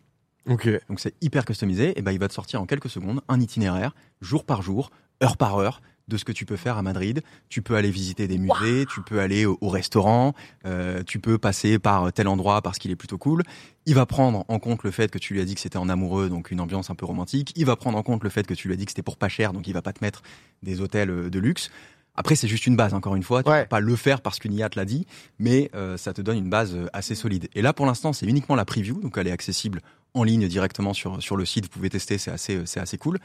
Ok. 0.49 0.69
Donc 0.89 0.99
c'est 0.99 1.15
hyper 1.21 1.45
customisé. 1.45 1.97
Et 1.97 2.01
ben 2.01 2.11
il 2.11 2.19
va 2.19 2.27
te 2.27 2.33
sortir 2.33 2.61
en 2.61 2.65
quelques 2.65 2.89
secondes 2.89 3.21
un 3.27 3.39
itinéraire, 3.39 3.95
jour 4.21 4.45
par 4.45 4.61
jour, 4.61 4.91
heure 5.23 5.37
par 5.37 5.57
heure, 5.57 5.81
de 6.07 6.17
ce 6.17 6.25
que 6.25 6.31
tu 6.31 6.45
peux 6.45 6.57
faire 6.57 6.77
à 6.77 6.81
Madrid. 6.81 7.21
Tu 7.49 7.61
peux 7.61 7.75
aller 7.75 7.91
visiter 7.91 8.27
des 8.27 8.37
musées, 8.37 8.85
tu 8.93 9.01
peux 9.01 9.19
aller 9.19 9.45
au, 9.45 9.57
au 9.61 9.69
restaurant, 9.69 10.33
euh, 10.65 11.03
tu 11.03 11.19
peux 11.19 11.37
passer 11.37 11.79
par 11.79 12.11
tel 12.11 12.27
endroit 12.27 12.61
parce 12.61 12.77
qu'il 12.77 12.91
est 12.91 12.95
plutôt 12.95 13.17
cool. 13.17 13.43
Il 13.85 13.95
va 13.95 14.05
prendre 14.05 14.45
en 14.47 14.59
compte 14.59 14.83
le 14.83 14.91
fait 14.91 15.09
que 15.09 15.17
tu 15.17 15.33
lui 15.33 15.41
as 15.41 15.45
dit 15.45 15.55
que 15.55 15.61
c'était 15.61 15.77
en 15.77 15.89
amoureux, 15.89 16.29
donc 16.29 16.51
une 16.51 16.61
ambiance 16.61 16.89
un 16.89 16.95
peu 16.95 17.05
romantique. 17.05 17.53
Il 17.55 17.65
va 17.65 17.75
prendre 17.75 17.97
en 17.97 18.03
compte 18.03 18.23
le 18.23 18.29
fait 18.29 18.45
que 18.45 18.53
tu 18.53 18.67
lui 18.67 18.73
as 18.73 18.77
dit 18.77 18.85
que 18.85 18.91
c'était 18.91 19.01
pour 19.01 19.17
pas 19.17 19.29
cher, 19.29 19.53
donc 19.53 19.67
il 19.67 19.73
va 19.73 19.81
pas 19.81 19.93
te 19.93 20.03
mettre 20.03 20.23
des 20.61 20.81
hôtels 20.81 21.09
euh, 21.09 21.29
de 21.29 21.39
luxe. 21.39 21.71
Après, 22.15 22.35
c'est 22.35 22.47
juste 22.47 22.67
une 22.67 22.75
base, 22.75 22.93
encore 22.93 23.15
une 23.15 23.23
fois. 23.23 23.41
Tu 23.43 23.49
Ouais. 23.49 23.63
peux 23.63 23.69
pas 23.69 23.79
le 23.79 23.95
faire 23.95 24.21
parce 24.21 24.37
qu'une 24.39 24.53
IA 24.53 24.69
te 24.69 24.77
l'a 24.77 24.85
dit, 24.85 25.05
mais 25.39 25.71
euh, 25.73 25.97
ça 25.97 26.13
te 26.13 26.21
donne 26.21 26.37
une 26.37 26.49
base 26.49 26.75
euh, 26.75 26.87
assez 26.93 27.15
solide. 27.15 27.49
Et 27.55 27.61
là, 27.61 27.73
pour 27.73 27.85
l'instant, 27.85 28.13
c'est 28.13 28.27
uniquement 28.27 28.55
la 28.55 28.65
preview, 28.65 28.99
donc 29.01 29.17
elle 29.17 29.27
est 29.27 29.31
accessible 29.31 29.81
en 30.13 30.23
ligne 30.23 30.47
directement 30.47 30.93
sur, 30.93 31.21
sur 31.23 31.37
le 31.37 31.45
site. 31.45 31.63
Vous 31.65 31.69
pouvez 31.71 31.89
tester, 31.89 32.17
c'est 32.19 32.29
assez, 32.31 32.57
euh, 32.57 32.65
c'est 32.65 32.79
assez 32.79 32.97
cool. 32.99 33.17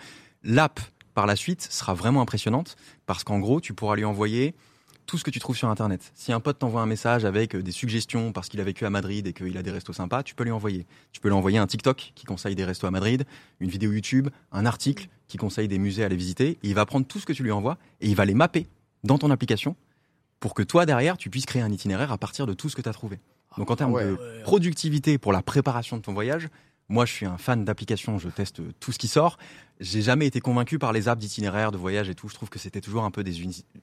L'app, 0.42 0.80
par 1.14 1.26
la 1.26 1.36
suite, 1.36 1.66
sera 1.70 1.92
vraiment 1.94 2.22
impressionnante 2.22 2.76
parce 3.04 3.24
qu'en 3.24 3.38
gros, 3.40 3.60
tu 3.60 3.74
pourras 3.74 3.94
lui 3.96 4.04
envoyer 4.06 4.54
tout 5.04 5.16
ce 5.18 5.24
que 5.24 5.30
tu 5.30 5.38
trouves 5.40 5.56
sur 5.56 5.68
Internet. 5.68 6.12
Si 6.14 6.32
un 6.32 6.40
pote 6.40 6.58
t'envoie 6.58 6.82
un 6.82 6.86
message 6.86 7.24
avec 7.24 7.56
des 7.56 7.72
suggestions 7.72 8.30
parce 8.32 8.48
qu'il 8.48 8.60
a 8.60 8.64
vécu 8.64 8.84
à 8.84 8.90
Madrid 8.90 9.26
et 9.26 9.32
qu'il 9.32 9.56
a 9.56 9.62
des 9.62 9.70
restos 9.70 9.94
sympas, 9.94 10.22
tu 10.22 10.34
peux 10.34 10.44
lui 10.44 10.50
envoyer. 10.50 10.86
Tu 11.12 11.20
peux 11.20 11.28
lui 11.28 11.34
envoyer 11.34 11.56
un 11.58 11.66
TikTok 11.66 12.12
qui 12.14 12.24
conseille 12.26 12.54
des 12.54 12.64
restos 12.64 12.86
à 12.86 12.90
Madrid, 12.90 13.24
une 13.60 13.70
vidéo 13.70 13.90
YouTube, 13.92 14.28
un 14.52 14.64
article 14.66 15.08
qui 15.26 15.36
conseille 15.38 15.66
des 15.66 15.78
musées 15.78 16.02
à 16.02 16.06
aller 16.06 16.16
visiter. 16.16 16.50
Et 16.50 16.58
il 16.68 16.74
va 16.74 16.84
prendre 16.86 17.06
tout 17.06 17.18
ce 17.18 17.26
que 17.26 17.32
tu 17.32 17.42
lui 17.42 17.52
envoies 17.52 17.78
et 18.02 18.08
il 18.08 18.14
va 18.16 18.24
les 18.26 18.34
mapper 18.34 18.66
dans 19.04 19.18
ton 19.18 19.30
application 19.30 19.76
pour 20.40 20.54
que 20.54 20.62
toi, 20.62 20.86
derrière, 20.86 21.16
tu 21.16 21.30
puisses 21.30 21.46
créer 21.46 21.62
un 21.62 21.70
itinéraire 21.70 22.12
à 22.12 22.18
partir 22.18 22.46
de 22.46 22.54
tout 22.54 22.68
ce 22.68 22.76
que 22.76 22.82
tu 22.82 22.88
as 22.88 22.92
trouvé. 22.92 23.18
Donc 23.56 23.70
en 23.70 23.76
termes 23.76 23.92
ouais. 23.92 24.04
de 24.04 24.42
productivité 24.42 25.18
pour 25.18 25.32
la 25.32 25.42
préparation 25.42 25.96
de 25.96 26.02
ton 26.02 26.12
voyage, 26.12 26.48
moi 26.88 27.06
je 27.06 27.12
suis 27.12 27.26
un 27.26 27.38
fan 27.38 27.64
d'applications, 27.64 28.18
je 28.18 28.28
teste 28.28 28.60
tout 28.78 28.92
ce 28.92 28.98
qui 28.98 29.08
sort. 29.08 29.38
J'ai 29.80 30.02
jamais 30.02 30.26
été 30.26 30.40
convaincu 30.40 30.78
par 30.78 30.92
les 30.92 31.08
apps 31.08 31.20
d'itinéraire, 31.20 31.70
de 31.70 31.76
voyage 31.76 32.08
et 32.08 32.14
tout. 32.14 32.28
Je 32.28 32.34
trouve 32.34 32.48
que 32.48 32.58
c'était 32.58 32.80
toujours 32.80 33.04
un 33.04 33.10
peu 33.12 33.22
des, 33.22 33.34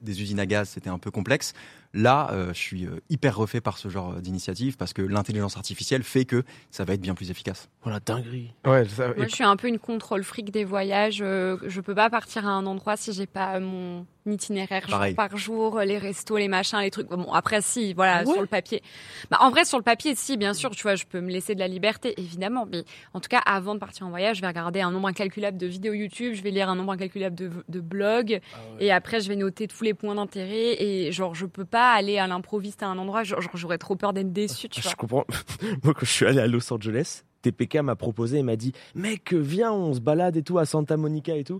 des 0.01 0.21
usines 0.21 0.39
à 0.39 0.45
gaz, 0.45 0.69
c'était 0.69 0.89
un 0.89 0.99
peu 0.99 1.09
complexe. 1.11 1.53
Là, 1.93 2.29
euh, 2.33 2.49
je 2.53 2.59
suis 2.59 2.85
euh, 2.85 2.99
hyper 3.09 3.37
refait 3.37 3.61
par 3.61 3.77
ce 3.77 3.87
genre 3.87 4.15
d'initiative 4.15 4.75
parce 4.75 4.91
que 4.91 5.01
l'intelligence 5.01 5.55
artificielle 5.55 6.03
fait 6.03 6.25
que 6.25 6.43
ça 6.69 6.83
va 6.83 6.93
être 6.95 7.01
bien 7.01 7.15
plus 7.15 7.31
efficace. 7.31 7.69
Voilà, 7.83 8.01
dinguerie. 8.01 8.53
Ouais, 8.65 8.83
ça- 8.85 9.13
moi, 9.15 9.27
je 9.27 9.33
suis 9.35 9.45
un 9.45 9.55
peu 9.55 9.69
une 9.69 9.79
contrôle 9.79 10.23
fric 10.25 10.51
des 10.51 10.65
voyages. 10.65 11.19
Euh, 11.21 11.57
Je 11.65 11.79
peux 11.79 11.95
pas 11.95 12.09
partir 12.09 12.45
à 12.45 12.51
un 12.51 12.65
endroit 12.65 12.97
si 12.97 13.13
j'ai 13.13 13.27
pas 13.27 13.61
mon 13.61 14.05
itinéraire 14.27 14.89
jour 14.89 14.99
par 15.15 15.37
jour, 15.37 15.79
les 15.81 15.97
restos, 15.99 16.37
les 16.37 16.47
machins, 16.47 16.79
les 16.79 16.89
trucs. 16.91 17.07
Bon, 17.07 17.31
après, 17.31 17.61
si, 17.61 17.93
voilà, 17.93 18.17
Ah 18.17 18.23
ouais? 18.23 18.33
sur 18.33 18.41
le 18.41 18.47
papier. 18.47 18.81
Bah, 19.29 19.37
en 19.39 19.51
vrai, 19.51 19.63
sur 19.65 19.77
le 19.77 19.83
papier, 19.83 20.15
si, 20.15 20.35
bien 20.35 20.53
sûr, 20.55 20.71
tu 20.71 20.81
vois, 20.83 20.95
je 20.95 21.05
peux 21.05 21.21
me 21.21 21.29
laisser 21.31 21.53
de 21.55 21.59
la 21.59 21.67
liberté, 21.67 22.13
évidemment. 22.19 22.65
Mais 22.69 22.83
en 23.13 23.19
tout 23.21 23.29
cas, 23.29 23.39
avant 23.45 23.75
de 23.75 23.79
partir 23.79 24.05
en 24.07 24.09
voyage, 24.09 24.37
je 24.37 24.41
vais 24.41 24.47
regarder 24.47 24.81
un 24.81 24.91
nombre 24.91 25.07
incalculable 25.07 25.57
de 25.57 25.67
vidéos 25.67 25.84
YouTube, 25.93 26.33
je 26.33 26.41
vais 26.41 26.51
lire 26.51 26.69
un 26.69 26.75
nombre 26.75 26.93
incalculable 26.93 27.35
de, 27.35 27.51
de 27.69 27.79
blogs, 27.79 28.39
et 28.79 28.91
après, 28.91 29.19
je 29.19 29.29
vais 29.29 29.35
noter 29.35 29.67
tous 29.67 29.83
les 29.83 29.93
points 29.93 30.15
d'intérêt. 30.15 30.81
Et 30.81 31.11
genre, 31.11 31.35
je 31.35 31.45
peux 31.45 31.65
pas 31.65 31.91
aller 31.93 32.17
à 32.17 32.27
l'improviste 32.27 32.81
à 32.83 32.87
un 32.87 32.97
endroit. 32.97 33.23
Genre, 33.23 33.39
j'aurais 33.53 33.77
trop 33.77 33.95
peur 33.95 34.13
d'être 34.13 34.33
déçu, 34.33 34.69
tu 34.69 34.81
vois. 34.81 34.91
Je 34.91 34.95
comprends. 34.95 35.25
Moi, 35.83 35.93
quand 35.93 36.05
je 36.05 36.11
suis 36.11 36.25
allé 36.25 36.39
à 36.39 36.47
Los 36.47 36.71
Angeles, 36.73 37.23
TPK 37.41 37.75
m'a 37.77 37.95
proposé 37.95 38.39
et 38.39 38.43
m'a 38.43 38.55
dit 38.55 38.71
Mec, 38.95 39.33
viens, 39.33 39.71
on 39.71 39.93
se 39.93 39.99
balade 39.99 40.35
et 40.37 40.41
tout 40.41 40.57
à 40.57 40.65
Santa 40.65 40.97
Monica 40.97 41.35
et 41.35 41.43
tout. 41.43 41.59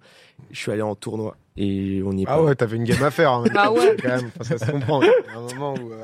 Je 0.51 0.59
suis 0.59 0.71
allé 0.71 0.81
en 0.81 0.95
tournoi 0.95 1.37
et 1.57 2.01
on 2.03 2.11
y 2.13 2.23
est 2.23 2.25
Ah 2.27 2.37
pas. 2.37 2.43
ouais, 2.43 2.55
t'avais 2.55 2.77
une 2.77 2.85
game 2.85 3.03
à 3.03 3.11
faire. 3.11 3.31
hein. 3.31 3.43
Ah 3.55 3.71
ouais. 3.71 3.95
Quand 4.01 4.07
même, 4.09 4.31
ça 4.41 4.57
se 4.57 4.71
comprend. 4.71 5.01
Il 5.03 5.07
y 5.07 5.35
a 5.35 5.37
un 5.37 5.41
moment 5.53 5.73
où. 5.75 5.91
euh, 5.93 6.03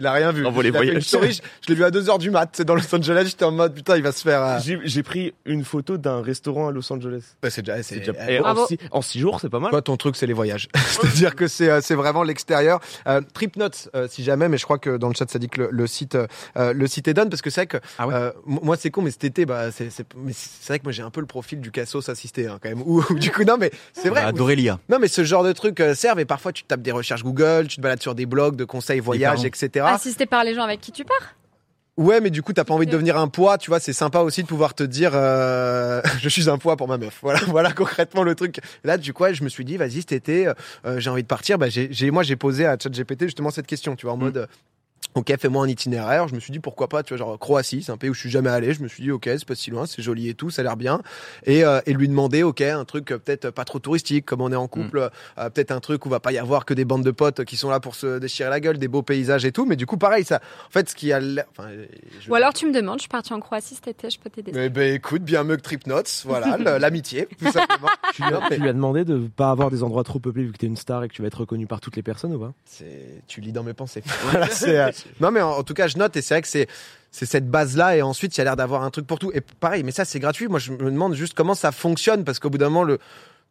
Il 0.00 0.06
a 0.06 0.12
rien 0.12 0.30
vu. 0.30 0.46
Envoie 0.46 0.62
les 0.62 0.68
Il 0.68 0.76
a 0.76 0.78
fait 0.78 0.84
une 0.84 0.90
voyages. 0.92 1.04
story, 1.08 1.32
je, 1.32 1.40
je 1.62 1.68
l'ai 1.68 1.74
vu 1.74 1.82
à 1.84 1.90
2h 1.90 2.18
du 2.20 2.30
mat. 2.30 2.48
C'est 2.52 2.64
dans 2.64 2.76
Los 2.76 2.94
Angeles. 2.94 3.24
J'étais 3.26 3.44
en 3.44 3.50
mode, 3.50 3.74
putain, 3.74 3.96
il 3.96 4.02
va 4.02 4.12
se 4.12 4.22
faire. 4.22 4.42
euh, 4.44 4.58
J'ai 4.62 4.78
j'ai 4.84 5.02
pris 5.02 5.34
une 5.44 5.64
photo 5.64 5.96
d'un 5.96 6.22
restaurant 6.22 6.68
à 6.68 6.70
Los 6.70 6.92
Angeles. 6.92 7.22
bah, 7.42 7.50
c'est 7.50 7.62
déjà, 7.62 7.82
C'est 7.82 7.98
déjà- 7.98 8.12
eh, 8.28 8.34
et 8.34 8.40
en, 8.40 8.66
six, 8.66 8.78
en 8.92 9.02
six 9.02 9.18
jours, 9.18 9.40
c'est 9.40 9.48
pas 9.48 9.58
mal. 9.58 9.70
Toi, 9.70 9.82
ton 9.82 9.96
truc, 9.96 10.14
c'est 10.14 10.26
les 10.28 10.32
voyages. 10.34 10.68
C'est-à-dire 10.76 11.34
que 11.34 11.48
c'est 11.48 11.68
euh, 11.68 11.80
c'est 11.82 11.96
vraiment 11.96 12.22
l'extérieur. 12.22 12.78
Euh, 13.08 13.20
Trip 13.34 13.56
Notes, 13.56 13.88
euh, 13.96 14.06
si 14.08 14.22
jamais, 14.22 14.48
mais 14.48 14.56
je 14.56 14.64
crois 14.64 14.78
que 14.78 14.96
dans 14.96 15.08
le 15.08 15.14
chat, 15.14 15.28
ça 15.28 15.40
dit 15.40 15.48
que 15.48 15.62
le, 15.62 15.68
le 15.72 15.86
site 15.88 16.16
euh, 16.56 16.72
le 16.72 16.86
site 16.86 17.08
est 17.08 17.14
done 17.14 17.28
parce 17.28 17.42
que 17.42 17.50
c'est 17.50 17.62
vrai 17.62 17.66
que 17.66 17.78
Ah 17.98 18.06
ouais. 18.06 18.14
euh, 18.14 18.30
moi 18.46 18.76
c'est 18.76 18.90
con, 18.90 19.02
mais 19.02 19.10
cet 19.10 19.24
été, 19.24 19.46
bah 19.46 19.72
c'est 19.72 19.90
c'est 19.90 20.06
mais 20.16 20.32
c'est 20.32 20.68
vrai 20.68 20.78
que 20.78 20.84
moi 20.84 20.92
j'ai 20.92 21.02
un 21.02 21.10
peu 21.10 21.20
le 21.20 21.26
profil 21.26 21.60
du 21.60 21.72
cassos 21.72 22.08
assisté 22.08 22.46
hein, 22.46 22.58
quand 22.62 22.68
même. 22.68 22.82
Ou 22.86 23.02
du 23.14 23.32
coup 23.32 23.42
non, 23.42 23.56
mais 23.58 23.72
c'est 23.94 24.10
vrai. 24.10 24.22
Bah, 24.22 24.30
D'Aurélia. 24.32 24.78
non 24.88 24.98
mais 25.00 25.08
ce 25.08 25.24
genre 25.24 25.42
de 25.42 25.52
trucs 25.52 25.80
euh, 25.80 25.94
servent 25.96 26.20
et 26.20 26.24
parfois 26.24 26.52
tu 26.52 26.62
tapes 26.62 26.82
des 26.82 26.92
recherches 26.92 27.24
Google, 27.24 27.66
tu 27.68 27.76
te 27.78 27.80
balades 27.80 28.00
sur 28.00 28.14
des 28.14 28.26
blogs 28.26 28.54
de 28.54 28.64
conseils 28.64 29.00
voyages, 29.00 29.44
etc. 29.44 29.86
Assisté 29.94 30.26
par 30.26 30.44
les 30.44 30.54
gens 30.54 30.62
avec 30.62 30.80
qui 30.80 30.92
tu 30.92 31.04
pars. 31.04 31.34
Ouais, 31.96 32.20
mais 32.20 32.30
du 32.30 32.42
coup, 32.42 32.52
t'as 32.52 32.62
pas 32.62 32.74
envie 32.74 32.86
de 32.86 32.92
devenir 32.92 33.16
un 33.18 33.26
poids, 33.26 33.58
tu 33.58 33.70
vois, 33.70 33.80
c'est 33.80 33.92
sympa 33.92 34.20
aussi 34.20 34.42
de 34.44 34.46
pouvoir 34.46 34.74
te 34.74 34.84
dire, 34.84 35.10
euh, 35.14 36.00
je 36.22 36.28
suis 36.28 36.48
un 36.48 36.56
poids 36.56 36.76
pour 36.76 36.86
ma 36.86 36.96
meuf. 36.96 37.18
Voilà, 37.22 37.40
voilà 37.48 37.72
concrètement 37.72 38.22
le 38.22 38.36
truc. 38.36 38.60
Là, 38.84 38.98
du 38.98 39.12
coup, 39.12 39.24
ouais, 39.24 39.34
je 39.34 39.42
me 39.42 39.48
suis 39.48 39.64
dit, 39.64 39.76
vas-y, 39.76 40.02
cet 40.02 40.12
été, 40.12 40.46
euh, 40.86 41.00
j'ai 41.00 41.10
envie 41.10 41.24
de 41.24 41.28
partir. 41.28 41.58
Bah, 41.58 41.66
j'ai, 41.68 42.10
moi, 42.12 42.22
j'ai 42.22 42.36
posé 42.36 42.66
à 42.66 42.76
ChatGPT 42.80 43.24
justement 43.24 43.50
cette 43.50 43.66
question, 43.66 43.96
tu 43.96 44.06
vois, 44.06 44.12
en 44.12 44.16
Mm. 44.16 44.20
mode, 44.20 44.36
euh, 44.36 44.46
ok, 45.18 45.34
fais-moi 45.38 45.64
un 45.64 45.68
itinéraire. 45.68 46.28
Je 46.28 46.34
me 46.34 46.40
suis 46.40 46.52
dit, 46.52 46.58
pourquoi 46.60 46.88
pas, 46.88 47.02
tu 47.02 47.14
vois, 47.14 47.18
genre 47.18 47.38
Croatie, 47.38 47.82
c'est 47.82 47.92
un 47.92 47.96
pays 47.96 48.10
où 48.10 48.14
je 48.14 48.20
suis 48.20 48.30
jamais 48.30 48.50
allé. 48.50 48.72
Je 48.72 48.82
me 48.82 48.88
suis 48.88 49.02
dit, 49.02 49.10
ok, 49.10 49.24
c'est 49.26 49.44
pas 49.44 49.54
si 49.54 49.70
loin, 49.70 49.86
c'est 49.86 50.02
joli 50.02 50.28
et 50.28 50.34
tout, 50.34 50.50
ça 50.50 50.60
a 50.60 50.64
l'air 50.64 50.76
bien. 50.76 51.00
Et, 51.44 51.64
euh, 51.64 51.80
et 51.86 51.92
lui 51.92 52.08
demander, 52.08 52.42
ok, 52.42 52.60
un 52.62 52.84
truc 52.84 53.12
euh, 53.12 53.18
peut-être 53.18 53.50
pas 53.50 53.64
trop 53.64 53.78
touristique, 53.78 54.24
comme 54.26 54.40
on 54.40 54.50
est 54.52 54.56
en 54.56 54.68
couple, 54.68 55.10
euh, 55.38 55.50
peut-être 55.50 55.70
un 55.72 55.80
truc 55.80 56.06
où 56.06 56.08
va 56.08 56.20
pas 56.20 56.32
y 56.32 56.38
avoir 56.38 56.64
que 56.64 56.74
des 56.74 56.84
bandes 56.84 57.04
de 57.04 57.10
potes 57.10 57.44
qui 57.44 57.56
sont 57.56 57.70
là 57.70 57.80
pour 57.80 57.94
se 57.94 58.18
déchirer 58.18 58.50
la 58.50 58.60
gueule, 58.60 58.78
des 58.78 58.88
beaux 58.88 59.02
paysages 59.02 59.44
et 59.44 59.52
tout. 59.52 59.66
Mais 59.66 59.76
du 59.76 59.86
coup, 59.86 59.96
pareil, 59.98 60.24
ça, 60.24 60.40
en 60.66 60.70
fait, 60.70 60.88
ce 60.88 60.94
qui 60.94 61.12
a 61.12 61.20
l'air, 61.20 61.44
enfin, 61.50 61.68
je- 62.20 62.30
Ou 62.30 62.34
alors 62.34 62.52
tu 62.52 62.66
me 62.66 62.72
demandes, 62.72 62.98
je 62.98 63.02
suis 63.02 63.08
partie 63.08 63.32
en 63.32 63.40
Croatie 63.40 63.74
cet 63.74 63.88
été, 63.88 64.10
je 64.10 64.18
peux 64.18 64.30
t'aider. 64.30 64.52
eh 64.54 64.68
ben 64.68 64.94
écoute, 64.94 65.22
bien 65.22 65.44
mieux 65.44 65.56
que 65.56 65.62
Trip 65.62 65.86
Notes, 65.86 66.22
voilà, 66.24 66.56
l'amitié, 66.78 67.26
tout 67.38 67.50
simplement. 67.50 67.88
Tu 68.14 68.22
lui, 68.22 68.34
as, 68.34 68.40
tu 68.48 68.60
lui 68.60 68.68
as 68.68 68.72
demandé 68.72 69.04
de 69.04 69.28
pas 69.36 69.50
avoir 69.50 69.70
des 69.70 69.82
endroits 69.82 70.02
trop 70.02 70.18
peuplés 70.18 70.42
vu 70.44 70.52
que 70.52 70.56
t'es 70.58 70.66
une 70.66 70.76
star 70.76 71.04
et 71.04 71.08
que 71.08 71.12
tu 71.14 71.22
vas 71.22 71.28
être 71.28 71.40
reconnu 71.40 71.66
par 71.66 71.80
toutes 71.80 71.94
les 71.94 72.02
personnes 72.02 72.34
ou 72.34 72.38
pas? 72.38 72.52
C'est, 72.64 73.22
tu 73.28 73.40
lis 73.40 73.52
dans 73.52 73.62
mes 73.62 73.74
pensées. 73.74 74.02
Voilà, 74.22 74.48
c'est, 74.48 74.78
euh, 74.78 74.90
non 75.20 75.30
mais 75.30 75.40
en, 75.40 75.50
en 75.50 75.62
tout 75.62 75.74
cas, 75.74 75.86
je 75.88 75.96
note 75.98 76.16
et 76.16 76.22
c'est 76.22 76.34
vrai 76.34 76.42
que 76.42 76.48
c'est, 76.48 76.66
c'est 77.10 77.26
cette 77.26 77.48
base-là 77.50 77.96
et 77.96 78.02
ensuite 78.02 78.36
il 78.36 78.38
y 78.38 78.40
a 78.42 78.44
l'air 78.44 78.56
d'avoir 78.56 78.82
un 78.82 78.90
truc 78.90 79.06
pour 79.06 79.18
tout. 79.18 79.30
Et 79.34 79.40
pareil, 79.40 79.82
mais 79.82 79.92
ça 79.92 80.04
c'est 80.04 80.20
gratuit. 80.20 80.48
Moi, 80.48 80.58
je 80.58 80.72
me 80.72 80.90
demande 80.90 81.14
juste 81.14 81.34
comment 81.34 81.54
ça 81.54 81.72
fonctionne 81.72 82.24
parce 82.24 82.38
qu'au 82.38 82.50
bout 82.50 82.58
d'un 82.58 82.66
moment, 82.68 82.84
le 82.84 82.98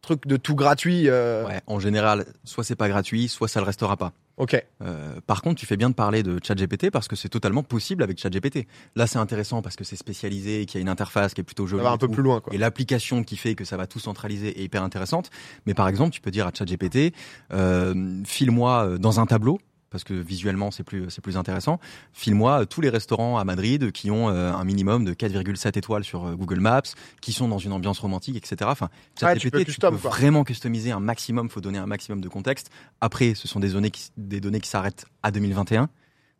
truc 0.00 0.26
de 0.28 0.36
tout 0.36 0.54
gratuit. 0.54 1.08
euh, 1.08 1.44
Ouais, 1.46 1.60
en 1.66 1.80
général, 1.80 2.24
soit 2.44 2.62
c'est 2.62 2.76
pas 2.76 2.88
gratuit, 2.88 3.26
soit 3.28 3.48
ça 3.48 3.58
le 3.60 3.66
restera 3.66 3.96
pas. 3.96 4.12
Ok. 4.36 4.64
Euh, 4.82 5.20
par 5.26 5.42
contre, 5.42 5.58
tu 5.58 5.66
fais 5.66 5.76
bien 5.76 5.90
de 5.90 5.94
parler 5.96 6.22
de 6.22 6.38
ChatGPT 6.40 6.92
parce 6.92 7.08
que 7.08 7.16
c'est 7.16 7.28
totalement 7.28 7.64
possible 7.64 8.04
avec 8.04 8.20
ChatGPT. 8.20 8.68
Là, 8.94 9.08
c'est 9.08 9.18
intéressant 9.18 9.60
parce 9.62 9.74
que 9.74 9.82
c'est 9.82 9.96
spécialisé 9.96 10.60
et 10.62 10.66
qu'il 10.66 10.78
y 10.78 10.80
a 10.80 10.82
une 10.82 10.88
interface 10.88 11.34
qui 11.34 11.40
est 11.40 11.44
plutôt 11.44 11.66
Ça 11.66 11.70
jolie. 11.72 11.82
va 11.82 11.90
un 11.90 11.96
peu 11.98 12.06
tout. 12.06 12.12
plus 12.12 12.22
loin, 12.22 12.40
quoi. 12.40 12.54
Et 12.54 12.58
l'application 12.58 13.24
qui 13.24 13.36
fait 13.36 13.56
que 13.56 13.64
ça 13.64 13.76
va 13.76 13.88
tout 13.88 13.98
centraliser 13.98 14.60
est 14.60 14.62
hyper 14.62 14.84
intéressante. 14.84 15.30
Mais 15.66 15.74
par 15.74 15.88
exemple, 15.88 16.12
tu 16.12 16.20
peux 16.20 16.30
dire 16.30 16.46
à 16.46 16.52
ChatGPT, 16.56 17.12
euh, 17.52 18.22
file-moi 18.24 18.84
euh, 18.84 18.98
dans 18.98 19.18
un 19.18 19.26
tableau, 19.26 19.58
parce 19.90 20.04
que 20.04 20.14
visuellement 20.14 20.70
c'est 20.70 20.82
plus 20.84 21.08
c'est 21.10 21.20
plus 21.22 21.36
intéressant. 21.36 21.80
File-moi 22.12 22.62
euh, 22.62 22.64
tous 22.64 22.80
les 22.80 22.90
restaurants 22.90 23.38
à 23.38 23.44
Madrid 23.44 23.90
qui 23.92 24.10
ont 24.10 24.28
euh, 24.28 24.52
un 24.52 24.64
minimum 24.64 25.04
de 25.04 25.14
4,7 25.14 25.78
étoiles 25.78 26.04
sur 26.04 26.26
euh, 26.26 26.34
Google 26.34 26.60
Maps, 26.60 26.82
qui 27.20 27.32
sont 27.32 27.48
dans 27.48 27.58
une 27.58 27.72
ambiance 27.72 27.98
romantique, 27.98 28.36
etc. 28.36 28.56
Enfin, 28.64 28.86
Ouais, 28.86 29.34
tu 29.34 29.40
ChatGPT, 29.40 29.50
peux 29.52 29.58
tu, 29.60 29.64
custom, 29.66 29.94
peux 29.94 30.00
quoi. 30.02 30.10
vraiment 30.10 30.44
customiser 30.44 30.90
un 30.90 31.00
maximum. 31.00 31.48
Faut 31.50 31.60
donner 31.60 31.78
un 31.78 31.86
maximum 31.86 32.20
de 32.20 32.28
contexte. 32.28 32.70
Après, 33.00 33.34
ce 33.34 33.48
sont 33.48 33.60
des 33.60 33.70
données 33.70 33.90
qui, 33.90 34.10
des 34.16 34.40
données 34.40 34.60
qui 34.60 34.68
s'arrêtent 34.68 35.06
à 35.22 35.30
2021. 35.30 35.88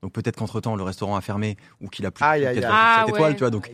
Donc 0.02 0.12
peut-être 0.12 0.36
qu'entre 0.36 0.60
temps 0.60 0.76
le 0.76 0.82
restaurant 0.84 1.16
a 1.16 1.20
fermé 1.20 1.56
ou 1.80 1.88
qu'il 1.88 2.06
a 2.06 2.10
plus 2.12 2.24
Aïe, 2.24 2.42
de 2.42 2.46
aïe, 2.46 2.58
aïe. 2.58 2.62
4,7 2.64 2.68
Ah, 2.72 3.04
étoiles, 3.08 3.22
ouais. 3.22 3.32
tu 3.34 3.38
vois. 3.40 3.50
Donc 3.50 3.70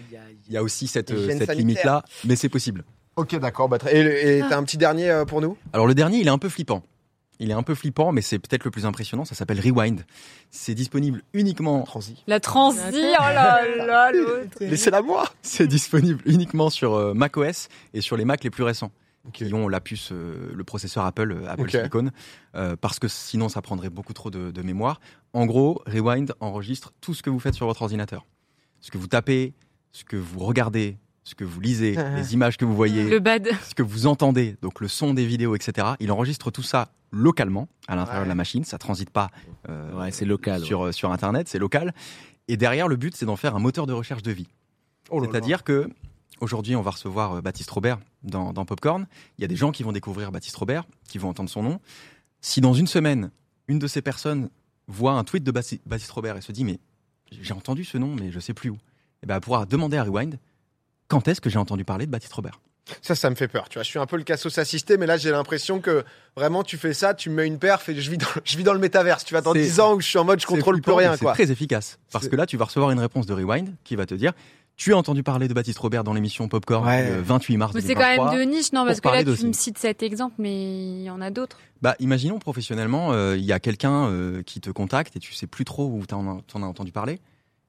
il 0.47 0.53
y 0.53 0.57
a 0.57 0.63
aussi 0.63 0.87
cette, 0.87 1.11
euh, 1.11 1.37
cette 1.39 1.55
limite 1.55 1.85
là, 1.85 2.03
mais 2.25 2.37
c'est 2.37 2.49
possible. 2.49 2.85
Ok, 3.17 3.35
d'accord. 3.39 3.69
Bah, 3.69 3.79
et 3.93 4.41
t'as 4.49 4.57
un 4.57 4.65
petit 4.65 4.79
dernier 4.79 5.23
pour 5.29 5.41
nous? 5.41 5.57
Alors 5.73 5.87
le 5.87 5.95
dernier, 5.95 6.19
il 6.19 6.27
est 6.27 6.31
un 6.31 6.39
peu 6.39 6.49
flippant. 6.49 6.83
Il 7.41 7.51
est 7.51 7.55
un 7.55 7.63
peu 7.63 7.75
flippant, 7.75 8.13
mais 8.13 8.23
c'est 8.23 8.39
peut-être 8.39 8.65
le 8.65 8.71
plus 8.71 8.87
impressionnant. 8.87 9.25
Ça 9.25 9.35
s'appelle 9.35 9.61
Rewind. 9.61 10.05
C'est 10.51 10.75
disponible 10.75 11.23
uniquement. 11.33 11.83
Transi. 11.83 12.23
La 12.27 12.39
transi, 12.41 12.81
oh 12.93 13.23
là 13.23 13.61
là, 13.77 14.13
l'autre. 14.13 14.59
Laissez-la 14.61 15.03
moi. 15.03 15.25
C'est 15.43 15.67
disponible 15.67 16.21
uniquement 16.27 16.71
sur 16.71 16.95
euh, 16.95 17.13
macOS 17.15 17.69
et 17.93 18.01
sur 18.01 18.17
les 18.17 18.25
Mac 18.25 18.45
les 18.45 18.51
plus 18.51 18.63
récents, 18.63 18.93
qui 19.33 19.53
ont 19.53 19.69
la 19.69 19.81
puce, 19.81 20.11
euh, 20.13 20.53
le 20.55 20.65
processeur 20.65 21.05
Apple, 21.05 21.33
euh, 21.33 21.51
Apple 21.51 21.63
Ok. 21.63 21.71
Silicon, 21.71 22.11
euh, 22.55 22.77
parce 22.81 22.99
que 22.99 23.09
sinon 23.09 23.49
ça 23.49 23.63
prendrait 23.63 23.91
beaucoup 23.91 24.13
trop 24.13 24.31
de, 24.31 24.51
de 24.51 24.63
mémoire. 24.63 25.01
En 25.33 25.47
gros, 25.47 25.83
Rewind 25.87 26.35
enregistre 26.41 26.93
tout 27.01 27.15
ce 27.15 27.23
que 27.23 27.31
vous 27.31 27.41
faites 27.41 27.55
sur 27.55 27.67
votre 27.67 27.83
ordinateur, 27.83 28.27
ce 28.81 28.91
que 28.91 28.99
vous 28.99 29.09
tapez, 29.09 29.55
ce 29.93 30.05
que 30.05 30.17
vous 30.17 30.39
regardez, 30.41 30.99
ce 31.25 31.35
que 31.35 31.45
vous 31.45 31.61
lisez, 31.61 31.97
les 32.17 32.35
images 32.35 32.57
que 32.59 32.65
vous 32.65 32.75
voyez, 32.77 33.09
Le 33.09 33.19
bad. 33.19 33.49
ce 33.67 33.75
que 33.75 33.83
vous 33.83 34.07
entendez, 34.07 34.57
donc 34.63 34.81
le 34.81 34.89
son 34.89 35.15
des 35.15 35.25
vidéos, 35.27 35.55
etc. 35.57 35.89
Il 36.01 36.13
enregistre 36.13 36.51
tout 36.51 36.63
ça 36.63 36.93
localement 37.13 37.69
à 37.89 37.97
l'intérieur 37.97 38.21
Ouais. 38.23 38.27
de 38.27 38.29
la 38.29 38.35
machine. 38.35 38.65
Ça 38.65 38.77
transite 38.79 39.11
pas 39.11 39.31
euh, 39.69 39.93
Ouais, 39.99 40.11
c'est 40.11 40.25
local. 40.27 40.63
sur, 40.63 40.87
euh, 40.87 40.93
sur 40.93 41.13
Internet, 41.13 41.49
c'est 41.49 41.59
local. 41.59 41.95
Et 42.49 42.57
derrière, 42.59 42.89
le 42.89 42.97
but, 42.97 43.17
c'est 43.17 43.25
d'en 43.27 43.37
faire 43.37 43.57
un 43.57 43.59
moteur 43.59 43.87
de 43.87 43.93
recherche 43.95 44.23
de 44.23 44.33
vie. 44.33 44.49
Oh. 45.11 45.25
C'est-à-dire 45.25 45.65
que 45.65 45.89
aujourd'hui, 46.41 46.77
on 46.77 46.83
va 46.83 46.91
recevoir 46.91 47.35
euh, 47.37 47.41
Baptiste 47.41 47.71
Robert 47.71 47.99
dans, 48.23 48.53
dans 48.53 48.65
Popcorn. 48.67 49.07
Il 49.39 49.43
y 49.43 49.45
a 49.45 49.49
des 49.49 49.57
gens 49.57 49.73
qui 49.73 49.83
vont 49.83 49.93
découvrir 49.93 50.31
Baptiste 50.31 50.57
Robert, 50.57 50.85
qui 51.09 51.17
vont 51.19 51.29
entendre 51.31 51.49
son 51.49 51.63
nom. 51.63 51.81
Si 52.43 52.61
dans 52.61 52.75
une 52.75 52.87
semaine, 52.87 53.31
une 53.69 53.79
de 53.79 53.87
ces 53.87 54.03
personnes 54.03 54.51
voit 54.89 55.13
un 55.13 55.25
tweet 55.25 55.43
de 55.45 55.51
Bapti- 55.53 55.81
Baptiste 55.87 56.11
Robert 56.11 56.37
et 56.37 56.43
se 56.43 56.53
dit 56.53 56.65
mais 56.65 56.79
j'ai 57.33 57.55
entendu 57.55 57.85
ce 57.85 57.97
nom, 57.97 58.15
mais 58.15 58.31
je 58.31 58.39
sais 58.41 58.53
plus 58.53 58.69
où, 58.69 58.77
et 59.23 59.27
ben 59.27 59.37
elle 59.37 59.41
pourra 59.41 59.65
demander 59.65 59.97
à 59.97 60.05
Rewind 60.05 60.39
quand 61.09 61.29
est-ce 61.29 61.41
que 61.41 61.51
j'ai 61.51 61.59
entendu 61.59 61.85
parler 61.85 62.07
de 62.07 62.11
Baptiste 62.11 62.33
Robert? 62.35 62.61
Ça, 63.01 63.15
ça 63.15 63.31
me 63.31 63.35
fait 63.35 63.49
peur. 63.49 63.69
Tu 63.71 63.75
vois, 63.79 63.83
je 63.83 63.89
suis 63.89 63.99
un 63.99 64.05
peu 64.05 64.17
le 64.19 64.25
cassos 64.25 64.59
assisté, 64.59 64.99
mais 64.99 65.07
là, 65.07 65.17
j'ai 65.17 65.31
l'impression 65.31 65.81
que 65.81 66.05
vraiment, 66.37 66.63
tu 66.63 66.77
fais 66.77 66.93
ça, 66.93 67.15
tu 67.15 67.31
me 67.31 67.37
mets 67.37 67.47
une 67.47 67.59
perf 67.59 67.89
et 67.89 67.99
je 67.99 68.11
vis 68.11 68.19
dans, 68.19 68.27
je 68.45 68.57
vis 68.59 68.63
dans 68.63 68.75
le 68.75 68.79
métaverse. 68.79 69.25
Tu 69.25 69.33
vois, 69.33 69.41
dans 69.41 69.55
C'est- 69.55 69.63
10 69.63 69.81
ans 69.81 69.95
où 69.95 70.01
je 70.01 70.07
suis 70.07 70.19
en 70.19 70.25
mode, 70.25 70.41
je 70.41 70.47
contrôle 70.47 70.81
plus 70.83 70.93
rien. 70.93 71.17
C'est 71.17 71.25
très 71.33 71.51
efficace 71.51 71.99
parce 72.13 72.29
que 72.29 72.37
là, 72.37 72.45
tu 72.47 72.57
vas 72.59 72.67
recevoir 72.67 72.91
une 72.91 73.01
réponse 73.01 73.25
de 73.27 73.33
Rewind 73.33 73.71
qui 73.85 73.97
va 73.97 74.05
te 74.07 74.15
dire 74.15 74.33
tu 74.77 74.93
as 74.93 74.97
entendu 74.97 75.23
parler 75.23 75.47
de 75.47 75.55
Baptiste 75.55 75.79
Robert 75.79 76.03
dans 76.03 76.13
l'émission 76.15 76.49
Popcorn 76.49 76.85
Ouais. 76.85 77.09
le 77.09 77.23
28 77.23 77.57
mars 77.59 77.75
Mais 77.75 77.81
c'est 77.81 77.95
2023. 77.95 78.25
quand 78.27 78.37
même 78.37 78.41
de 78.41 78.51
niche, 78.57 78.73
non 78.73 78.85
Parce 78.85 79.01
que 79.01 79.09
là, 79.09 79.23
tu 79.23 79.47
me 79.47 79.53
cites 79.53 79.79
cet 79.79 80.03
exemple, 80.03 80.35
mais 80.39 80.53
il 80.97 81.03
y 81.05 81.11
en 81.11 81.21
a 81.21 81.31
d'autres. 81.31 81.59
Bah, 81.81 81.95
imaginons 82.01 82.41
professionnellement, 82.41 83.13
euh, 83.13 83.37
il 83.37 83.45
y 83.45 83.53
a 83.53 83.61
quelqu'un 83.61 84.09
euh, 84.09 84.43
qui 84.43 84.61
te 84.61 84.71
contacte 84.71 85.15
et 85.15 85.21
tu 85.21 85.33
sais 85.33 85.47
plus 85.47 85.65
trop 85.65 85.87
où 85.87 86.05
tu 86.07 86.15
en, 86.15 86.39
as 86.39 86.59
entendu 86.67 86.91
parler. 86.91 87.21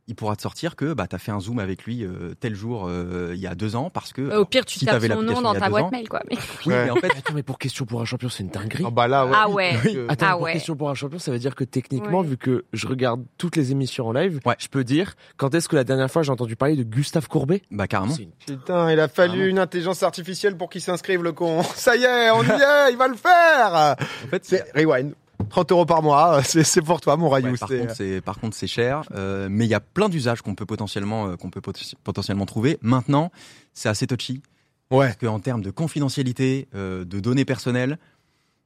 Il 0.08 0.14
pourra 0.16 0.36
te 0.36 0.44
sortir 0.44 0.76
que 0.76 0.94
bah, 0.94 1.08
tu 1.08 1.16
as 1.16 1.20
fait 1.20 1.32
un 1.32 1.40
zoom 1.40 1.58
avec 1.58 1.84
lui 1.86 2.04
euh, 2.04 2.36
tel 2.40 2.54
jour 2.54 2.86
euh, 2.88 3.32
il 3.34 3.40
y 3.40 3.48
a 3.48 3.56
deux 3.56 3.76
ans 3.76 3.90
parce 3.90 4.14
que. 4.14 4.38
Au 4.38 4.46
pire, 4.46 4.64
tu 4.64 4.78
si 4.78 4.86
tapes 4.86 5.00
t'avais 5.02 5.08
son 5.12 5.24
nom 5.24 5.42
dans 5.42 5.56
ta 5.56 5.68
boîte 5.68 5.86
ans- 5.86 5.90
mail, 5.92 6.08
quoi. 6.08 6.22
Mais- 6.30 6.38
Oui, 6.68 6.74
Ouais. 6.74 6.86
mais 6.86 6.92
en 6.92 6.96
fait, 6.98 7.08
Attends, 7.18 7.34
mais 7.34 7.42
pour 7.42 7.58
question 7.58 7.86
pour 7.86 8.02
un 8.02 8.06
champion, 8.06 8.30
c'est 8.30 8.44
une 8.44 8.50
dinguerie. 8.50 8.84
Ah 8.86 8.92
bah 8.92 9.08
là, 9.08 9.26
ouais. 9.26 9.32
Ah 9.36 9.50
ouais. 9.50 9.74
Euh, 9.88 10.06
Attends, 10.08 10.26
Ah 10.30 10.34
pour 10.34 10.42
ouais. 10.44 10.54
question 10.54 10.76
pour 10.76 10.92
un 10.92 10.94
champion, 10.94 11.18
ça 11.18 11.32
veut 11.32 11.40
dire 11.40 11.56
que 11.56 11.64
techniquement, 11.64 12.20
Ouais. 12.20 12.28
vu 12.28 12.38
que 12.38 12.66
je 12.72 12.86
regarde 12.86 13.24
toutes 13.40 13.56
les 13.56 13.72
émissions 13.72 14.08
en 14.08 14.12
live, 14.14 14.40
Ouais. 14.46 14.56
je 14.60 14.68
peux 14.68 14.84
dire 14.84 15.16
quand 15.38 15.56
est-ce 15.56 15.68
que 15.68 15.76
la 15.76 15.84
dernière 15.84 16.12
fois 16.12 16.22
j'ai 16.22 16.32
entendu 16.32 16.56
parler 16.56 16.76
de 16.76 16.84
Gustave 16.84 17.28
Courbet? 17.28 17.64
Bah 17.72 17.88
carrément. 17.88 18.14
Une- 18.16 18.30
Putain, 18.46 18.92
il 18.92 19.00
a 19.00 19.08
fallu 19.08 19.50
une 19.50 19.58
intelligence 19.58 20.04
artificielle 20.04 20.56
pour 20.56 20.70
qu'il 20.70 20.82
s'inscrive, 20.82 21.24
le 21.24 21.32
con. 21.32 21.64
Ça 21.76 21.96
y 21.96 22.04
est, 22.04 22.30
on 22.30 22.44
y 22.44 22.50
est, 22.52 22.92
il 22.92 22.98
va 22.98 23.08
le 23.08 23.16
faire. 23.16 23.96
En 24.24 24.28
fait, 24.28 24.46
C'est 24.46 24.66
Rewind. 24.76 25.14
30 25.50 25.72
euros 25.72 25.86
par 25.86 26.02
mois, 26.02 26.44
c'est 26.44 26.64
c'est 26.64 26.82
pour 26.82 27.02
toi, 27.02 27.18
mon 27.18 27.30
Rayou. 27.30 27.56
par 27.58 27.70
c'est- 27.70 27.80
contre, 27.80 27.96
c'est 27.96 28.22
par 28.22 28.40
contre 28.40 28.56
c'est 28.56 28.68
cher, 28.68 29.04
euh, 29.14 29.48
mais 29.50 29.66
il 29.66 29.70
y 29.70 29.74
a 29.74 29.80
plein 29.80 30.10
d'usages 30.10 30.42
qu'on 30.42 30.56
peut 30.56 30.66
potentiellement 30.66 31.28
euh, 31.30 31.36
qu'on 31.36 31.50
peut 31.50 31.62
pot- 31.62 31.96
potentiellement 32.04 32.46
trouver. 32.46 32.78
Maintenant, 32.82 33.32
c'est 33.74 33.90
assez 33.90 34.08
touchy 34.08 34.42
Ouais. 34.92 35.08
parce 35.08 35.18
qu'en 35.18 35.40
termes 35.40 35.62
de 35.62 35.72
confidentialité, 35.72 36.68
euh, 36.76 37.06
de 37.06 37.20
données 37.20 37.46
personnelles, 37.46 37.98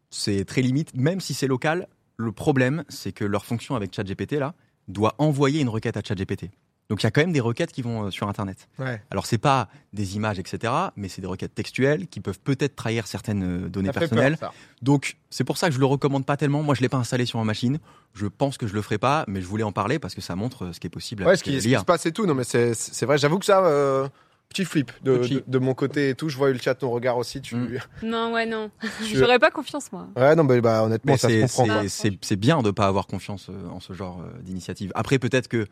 c'est 0.09 0.43
très 0.45 0.61
limite. 0.61 0.95
Même 0.95 1.21
si 1.21 1.33
c'est 1.33 1.47
local, 1.47 1.88
le 2.17 2.31
problème 2.31 2.83
c'est 2.89 3.11
que 3.11 3.23
leur 3.25 3.45
fonction 3.45 3.75
avec 3.75 3.93
ChatGPT 3.95 4.33
là 4.33 4.53
doit 4.88 5.15
envoyer 5.19 5.61
une 5.61 5.69
requête 5.69 5.97
à 5.97 6.01
ChatGPT. 6.03 6.49
Donc 6.89 7.03
il 7.03 7.05
y 7.05 7.08
a 7.08 7.12
quand 7.12 7.22
même 7.22 7.31
des 7.31 7.39
requêtes 7.39 7.72
qui 7.72 7.81
vont 7.84 8.05
euh, 8.05 8.12
sur 8.12 8.27
Internet. 8.27 8.67
Ouais. 8.79 9.00
Alors 9.12 9.25
c'est 9.27 9.38
pas 9.38 9.67
des 9.93 10.15
images 10.15 10.39
etc, 10.39 10.74
mais 10.96 11.08
c'est 11.08 11.22
des 11.22 11.27
requêtes 11.27 11.53
textuelles 11.53 12.08
qui 12.08 12.19
peuvent 12.19 12.39
peut-être 12.39 12.75
trahir 12.75 13.05
certaines 13.05 13.65
euh, 13.65 13.69
données 13.69 13.91
personnelles. 13.91 14.38
peur, 14.38 14.51
ça. 14.53 14.58
Donc 14.81 15.17
c'est 15.29 15.43
pour 15.43 15.58
ça 15.58 15.67
que 15.69 15.75
je 15.75 15.79
le 15.79 15.86
recommande 15.86 16.25
pas 16.25 16.36
tellement. 16.36 16.63
Moi 16.63 16.74
je 16.74 16.81
l'ai 16.81 16.89
pas 16.89 16.98
installé 16.98 17.25
sur 17.27 17.38
ma 17.39 17.46
machine. 17.46 17.79
Je 18.15 18.25
pense 18.25 18.58
que 18.58 18.65
je 18.65 18.74
le 18.74 18.81
ferai 18.81 18.98
pas, 18.98 19.24
mais 19.27 19.39
je 19.41 19.46
voulais 19.46 19.63
en 19.63 19.72
parler 19.72 20.00
parce 20.00 20.15
que 20.15 20.22
ça 20.22 20.36
montre 20.36 20.65
euh, 20.65 20.74
ce 20.74 20.79
qui 20.79 20.88
est 20.88 20.89
possible. 20.89 21.24
Ouais, 21.24 21.36
ce 21.38 21.43
qui, 21.43 21.62
ce 21.62 21.67
qui 21.67 21.75
se 21.75 21.84
passe 21.86 22.08
et 22.08 22.12
tout. 22.12 22.25
Non, 22.25 22.34
mais 22.34 22.43
c'est 22.43 23.05
vrai. 23.05 23.19
J'avoue 23.19 23.38
que 23.38 23.46
ça, 23.46 23.63
euh, 23.65 24.08
petit 24.50 24.65
flip 24.65 24.91
de, 25.03 25.17
Petit. 25.17 25.34
de, 25.36 25.43
de 25.46 25.60
mon 25.60 25.75
côté 25.75 26.10
et 26.10 26.15
tout. 26.15 26.27
Je 26.27 26.38
vois 26.38 26.50
eu 26.50 26.53
le 26.53 26.60
chat, 26.60 26.74
ton 26.74 26.89
regard 26.89 27.17
aussi. 27.17 27.39
Tu... 27.39 27.55
Mm. 27.55 27.77
Non, 28.03 28.34
ouais, 28.34 28.48
non. 28.48 28.72
Je- 29.03 29.15
J'aurais 29.19 29.38
pas 29.38 29.51
confiance, 29.51 29.91
moi. 29.91 30.08
Ouais, 30.15 30.36
non, 30.36 30.43
mais 30.43 30.60
bah, 30.60 30.84
honnêtement, 30.84 31.13
Mais 31.13 31.17
ça 31.19 31.29
se 31.29 31.46
c'est 31.88 32.10
comprend. 32.10 32.36
bien 32.38 32.62
de 32.63 32.72
pas 32.72 32.88
avoir 32.88 33.05
confiance 33.05 33.51
en 33.72 33.79
ce 33.79 33.93
genre 33.93 34.24
d'initiative. 34.41 34.91
Après 34.96 35.19
peut-être 35.19 35.48
que 35.48 35.67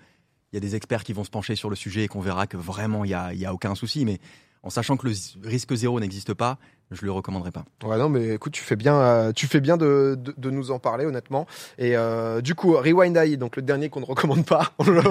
il 0.51 0.55
y 0.55 0.57
a 0.57 0.61
des 0.61 0.75
experts 0.75 1.03
qui 1.03 1.13
vont 1.13 1.23
se 1.23 1.29
pencher 1.29 1.55
sur 1.55 1.69
le 1.69 1.75
sujet 1.75 2.03
et 2.03 2.07
qu'on 2.07 2.21
verra 2.21 2.47
que 2.47 2.57
vraiment 2.57 3.03
il 3.03 3.11
y 3.11 3.13
a, 3.13 3.31
a 3.45 3.53
aucun 3.53 3.75
souci, 3.75 4.05
mais 4.05 4.19
en 4.63 4.69
sachant 4.69 4.97
que 4.97 5.07
le 5.07 5.13
risque 5.43 5.73
zéro 5.75 5.99
n'existe 5.99 6.33
pas, 6.33 6.57
je 6.91 7.05
le 7.05 7.11
recommanderais 7.11 7.51
pas. 7.51 7.65
Ouais, 7.83 7.97
non, 7.97 8.07
mais 8.09 8.35
écoute, 8.35 8.53
tu 8.53 8.63
fais 8.63 8.75
bien, 8.75 8.95
euh, 8.95 9.31
tu 9.33 9.47
fais 9.47 9.59
bien 9.59 9.75
de, 9.77 10.17
de, 10.17 10.33
de 10.37 10.49
nous 10.49 10.71
en 10.71 10.79
parler, 10.79 11.05
honnêtement. 11.05 11.45
Et 11.77 11.97
euh, 11.97 12.39
du 12.41 12.55
coup, 12.55 12.73
Rewind 12.77 13.15
AI, 13.17 13.35
donc 13.37 13.55
le 13.57 13.61
dernier 13.61 13.89
qu'on 13.89 13.99
ne 13.99 14.05
recommande 14.05 14.45
pas, 14.45 14.71
on 14.79 14.85
le, 14.85 15.01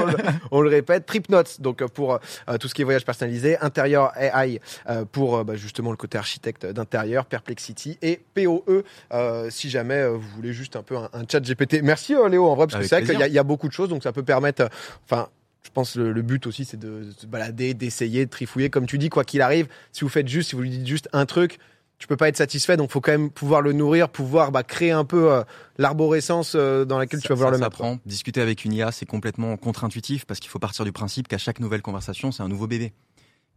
on 0.51 0.61
le 0.63 0.69
répète. 0.69 1.07
Trip 1.07 1.29
Notes, 1.29 1.61
donc 1.61 1.83
euh, 1.83 1.89
pour 1.89 2.15
euh, 2.15 2.57
tout 2.59 2.69
ce 2.69 2.75
qui 2.75 2.83
est 2.83 2.85
voyage 2.85 3.05
personnalisé. 3.05 3.59
Intérieur 3.61 4.13
AI, 4.17 4.61
euh, 4.89 5.05
pour 5.05 5.37
euh, 5.37 5.45
bah, 5.45 5.57
justement 5.57 5.91
le 5.91 5.97
côté 5.97 6.17
architecte 6.19 6.65
d'intérieur. 6.67 7.27
Perplexity 7.27 7.99
et 8.03 8.21
POE, 8.35 8.83
euh, 9.13 9.51
si 9.51 9.69
jamais 9.69 9.97
euh, 10.03 10.11
vous 10.13 10.29
voulez 10.35 10.53
juste 10.53 10.77
un 10.77 10.83
peu 10.83 10.97
un, 10.97 11.11
un 11.13 11.25
chat 11.31 11.41
GPT. 11.41 11.83
Merci 11.83 12.15
euh, 12.15 12.29
Léo, 12.29 12.47
en 12.47 12.55
vrai, 12.55 12.67
parce 12.67 12.81
que 12.81 12.89
c'est 12.89 13.03
vrai 13.03 13.15
qu'il 13.15 13.33
y, 13.33 13.35
y 13.35 13.39
a 13.39 13.45
beaucoup 13.45 13.69
de 13.69 13.73
choses, 13.73 13.89
donc 13.89 14.03
ça 14.03 14.13
peut 14.13 14.23
permettre, 14.23 14.63
euh, 14.63 14.69
enfin. 15.05 15.29
Je 15.67 15.71
pense 15.71 15.97
le, 15.97 16.13
le 16.13 16.23
but 16.23 16.47
aussi 16.47 16.65
c'est 16.65 16.79
de 16.79 17.11
se 17.19 17.27
balader, 17.27 17.75
d'essayer, 17.75 18.25
de 18.25 18.31
trifouiller. 18.31 18.71
Comme 18.71 18.87
tu 18.87 18.99
dis, 18.99 19.09
quoi 19.09 19.25
qu'il 19.25 19.43
arrive, 19.43 19.69
si 19.93 20.03
vous 20.03 20.09
faites 20.09 20.29
juste, 20.29 20.51
si 20.51 20.57
vous 20.57 20.63
lui 20.63 20.71
dites 20.71 20.87
juste 20.87 21.09
un 21.13 21.27
truc, 21.27 21.59
tu 21.99 22.07
peux 22.07 22.17
pas 22.17 22.29
être 22.29 22.37
satisfait. 22.37 22.77
Donc 22.77 22.91
faut 22.91 23.01
quand 23.01 23.13
même 23.13 23.31
pouvoir 23.31 23.63
le 23.63 23.73
nourrir, 23.73 24.09
pouvoir 24.09 24.53
bah, 24.53 24.63
créer 24.63 24.93
un 24.93 25.05
peu 25.05 25.33
euh, 25.33 25.43
l'arborescence 25.79 26.53
euh, 26.55 26.85
dans 26.85 26.99
laquelle 26.99 27.21
tu 27.21 27.29
vas 27.29 27.35
vouloir 27.35 27.55
Ça 27.55 27.59
le 27.59 27.65
mettre. 27.65 27.99
Discuter 28.07 28.41
avec 28.41 28.65
une 28.65 28.73
IA, 28.73 28.93
c'est 28.93 29.07
complètement 29.07 29.57
contre-intuitif 29.57 30.25
parce 30.25 30.41
qu'il 30.41 30.51
faut 30.51 30.59
partir 30.59 30.85
du 30.85 30.93
principe 30.93 31.29
qu'à 31.29 31.39
chaque 31.39 31.61
nouvelle 31.61 31.83
conversation, 31.83 32.33
c'est 32.33 32.43
un 32.43 32.49
nouveau 32.49 32.67
bébé 32.67 32.93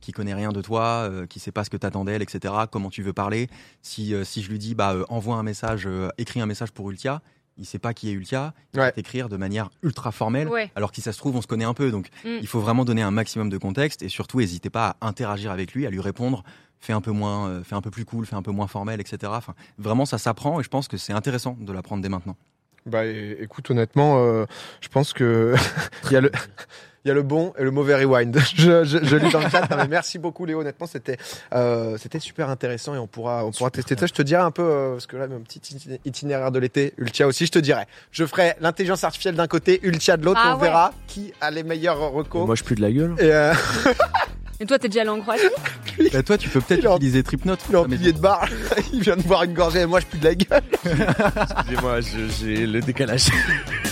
qui 0.01 0.13
connaît 0.13 0.33
rien 0.33 0.53
de 0.53 0.61
toi, 0.61 1.09
euh, 1.11 1.27
qui 1.27 1.39
sait 1.39 1.51
pas 1.51 1.65
ce 1.65 1.69
que 1.69 1.75
t'attends 1.75 2.05
d'elle, 2.05 2.21
etc. 2.21 2.53
Comment 2.71 2.89
tu 2.89 3.03
veux 3.03 3.11
parler. 3.11 3.49
Si 3.81 4.13
euh, 4.13 4.23
si 4.23 4.41
je 4.41 4.49
lui 4.49 4.57
dis 4.57 4.73
bah 4.73 4.95
envoie 5.09 5.35
un 5.35 5.43
message, 5.43 5.87
écris 6.17 6.39
un 6.39 6.45
message 6.45 6.71
pour 6.71 6.89
Ultia, 6.89 7.21
il 7.59 7.65
sait 7.65 7.77
pas 7.79 7.93
qui 7.93 8.09
est 8.09 8.13
Ultia. 8.13 8.53
Il 8.73 8.79
Ouais. 8.79 8.85
va 8.87 8.91
t'écrire 8.91 9.29
de 9.29 9.37
manière 9.37 9.69
ultra 9.83 10.11
formelle. 10.11 10.47
Ouais. 10.47 10.71
Alors 10.75 10.89
que 10.91 10.95
si 10.95 11.01
ça 11.01 11.11
se 11.13 11.17
trouve, 11.19 11.35
on 11.35 11.41
se 11.41 11.47
connaît 11.47 11.65
un 11.65 11.73
peu. 11.73 11.91
Donc 11.91 12.07
Mm. 12.23 12.37
il 12.41 12.47
faut 12.47 12.59
vraiment 12.59 12.85
donner 12.85 13.01
un 13.01 13.11
maximum 13.11 13.49
de 13.49 13.57
contexte 13.57 14.01
et 14.01 14.09
surtout 14.09 14.39
n'hésitez 14.39 14.69
pas 14.69 14.95
à 15.01 15.07
interagir 15.07 15.51
avec 15.51 15.73
lui, 15.73 15.85
à 15.85 15.89
lui 15.89 15.99
répondre. 16.01 16.43
Fais 16.79 16.93
un 16.93 17.01
peu 17.01 17.11
moins, 17.11 17.49
euh, 17.49 17.63
fais 17.63 17.75
un 17.75 17.81
peu 17.81 17.91
plus 17.91 18.05
cool, 18.05 18.25
fais 18.25 18.35
un 18.37 18.41
peu 18.41 18.51
moins 18.51 18.67
formel, 18.67 19.01
etc. 19.01 19.17
Enfin, 19.35 19.53
vraiment, 19.77 20.05
ça 20.05 20.17
s'apprend 20.17 20.59
et 20.61 20.63
je 20.63 20.69
pense 20.69 20.87
que 20.87 20.95
c'est 20.97 21.11
intéressant 21.13 21.57
de 21.59 21.73
l'apprendre 21.73 22.01
dès 22.01 22.07
maintenant. 22.09 22.37
Bah 22.85 23.05
écoute, 23.05 23.69
honnêtement, 23.69 24.17
euh, 24.23 24.45
je 24.79 24.87
pense 24.87 25.11
que 25.11 25.53
il 26.05 26.13
y 26.13 26.15
a 26.15 26.21
le 26.21 26.31
il 27.06 27.08
y 27.08 27.12
a 27.12 27.13
le 27.13 27.22
bon 27.24 27.53
et 27.58 27.63
le 27.63 27.72
mauvais 27.72 27.96
rewind. 27.96 28.38
Je, 28.56 28.84
je, 28.84 28.98
je 29.03 29.15
lis 29.15 29.32
dans 29.32 29.39
le 29.39 29.50
chat. 29.50 29.62
Non, 29.72 29.77
mais 29.77 29.88
merci 29.88 30.20
beaucoup 30.20 30.46
Léo. 30.46 30.60
Honnêtement, 30.62 30.86
c'était 30.88 31.18
euh, 31.53 31.98
c'était 31.98 32.20
super 32.20 32.50
intéressant 32.50 32.94
et 32.96 32.98
on 32.98 33.08
pourra 33.08 33.46
on 33.46 33.51
pourra 33.51 33.70
tester 33.72 33.96
ça. 33.98 34.06
Je 34.06 34.13
te 34.13 34.22
dirai 34.22 34.41
un 34.41 34.51
peu 34.51 34.63
euh, 34.63 34.91
parce 34.94 35.08
que 35.08 35.15
là, 35.18 35.27
mon 35.27 35.39
petit 35.39 35.60
itiné- 35.60 36.00
itinéraire 36.06 36.51
de 36.51 36.60
l'été, 36.60 36.94
Ultia 36.98 37.25
aussi. 37.27 37.46
Je 37.46 37.51
te 37.51 37.60
dirai. 37.60 37.84
Je 38.12 38.25
ferai 38.25 38.53
l'intelligence 38.60 39.03
artificielle 39.03 39.36
d'un 39.36 39.48
côté, 39.48 39.79
Ultia 39.84 40.18
de 40.18 40.25
l'autre. 40.25 40.41
Ah 40.44 40.56
on 40.56 40.60
ouais. 40.60 40.68
verra 40.68 40.94
qui 41.08 41.34
a 41.41 41.51
les 41.51 41.63
meilleurs 41.63 42.00
recos. 42.12 42.46
Moi, 42.46 42.56
je 42.56 42.63
pue 42.63 42.75
de 42.75 42.82
la 42.82 42.91
gueule. 42.91 43.15
Et 43.20 43.32
euh, 43.32 43.53
Et 44.62 44.65
toi, 44.65 44.77
t'es 44.77 44.89
déjà 44.89 45.01
allé 45.01 45.10
en 45.12 45.22
Croatie? 45.22 45.44
Bah, 46.12 46.22
toi, 46.22 46.38
tu 46.38 46.50
peux 46.50 46.60
peut-être 46.60 46.96
utiliser 46.98 47.24
Tripnote. 47.24 47.62
il 47.70 47.75
est 47.75 47.77
en 47.77 47.88
Mais- 47.88 47.96
pilier 47.96 48.12
de 48.13 48.20
bar. 48.20 48.46
il 48.94 49.01
vient 49.01 49.15
de 49.15 49.22
boire 49.24 49.44
une 49.44 49.53
gorgée 49.53 49.79
et 49.82 49.86
moi 49.86 50.01
je 50.01 50.06
pue 50.06 50.18
de 50.18 50.25
la 50.25 50.36
gueule. 50.36 50.62
Excusez-moi, 50.84 52.00
j'ai 52.01 52.68
le 52.68 52.82
décalage. 52.82 53.27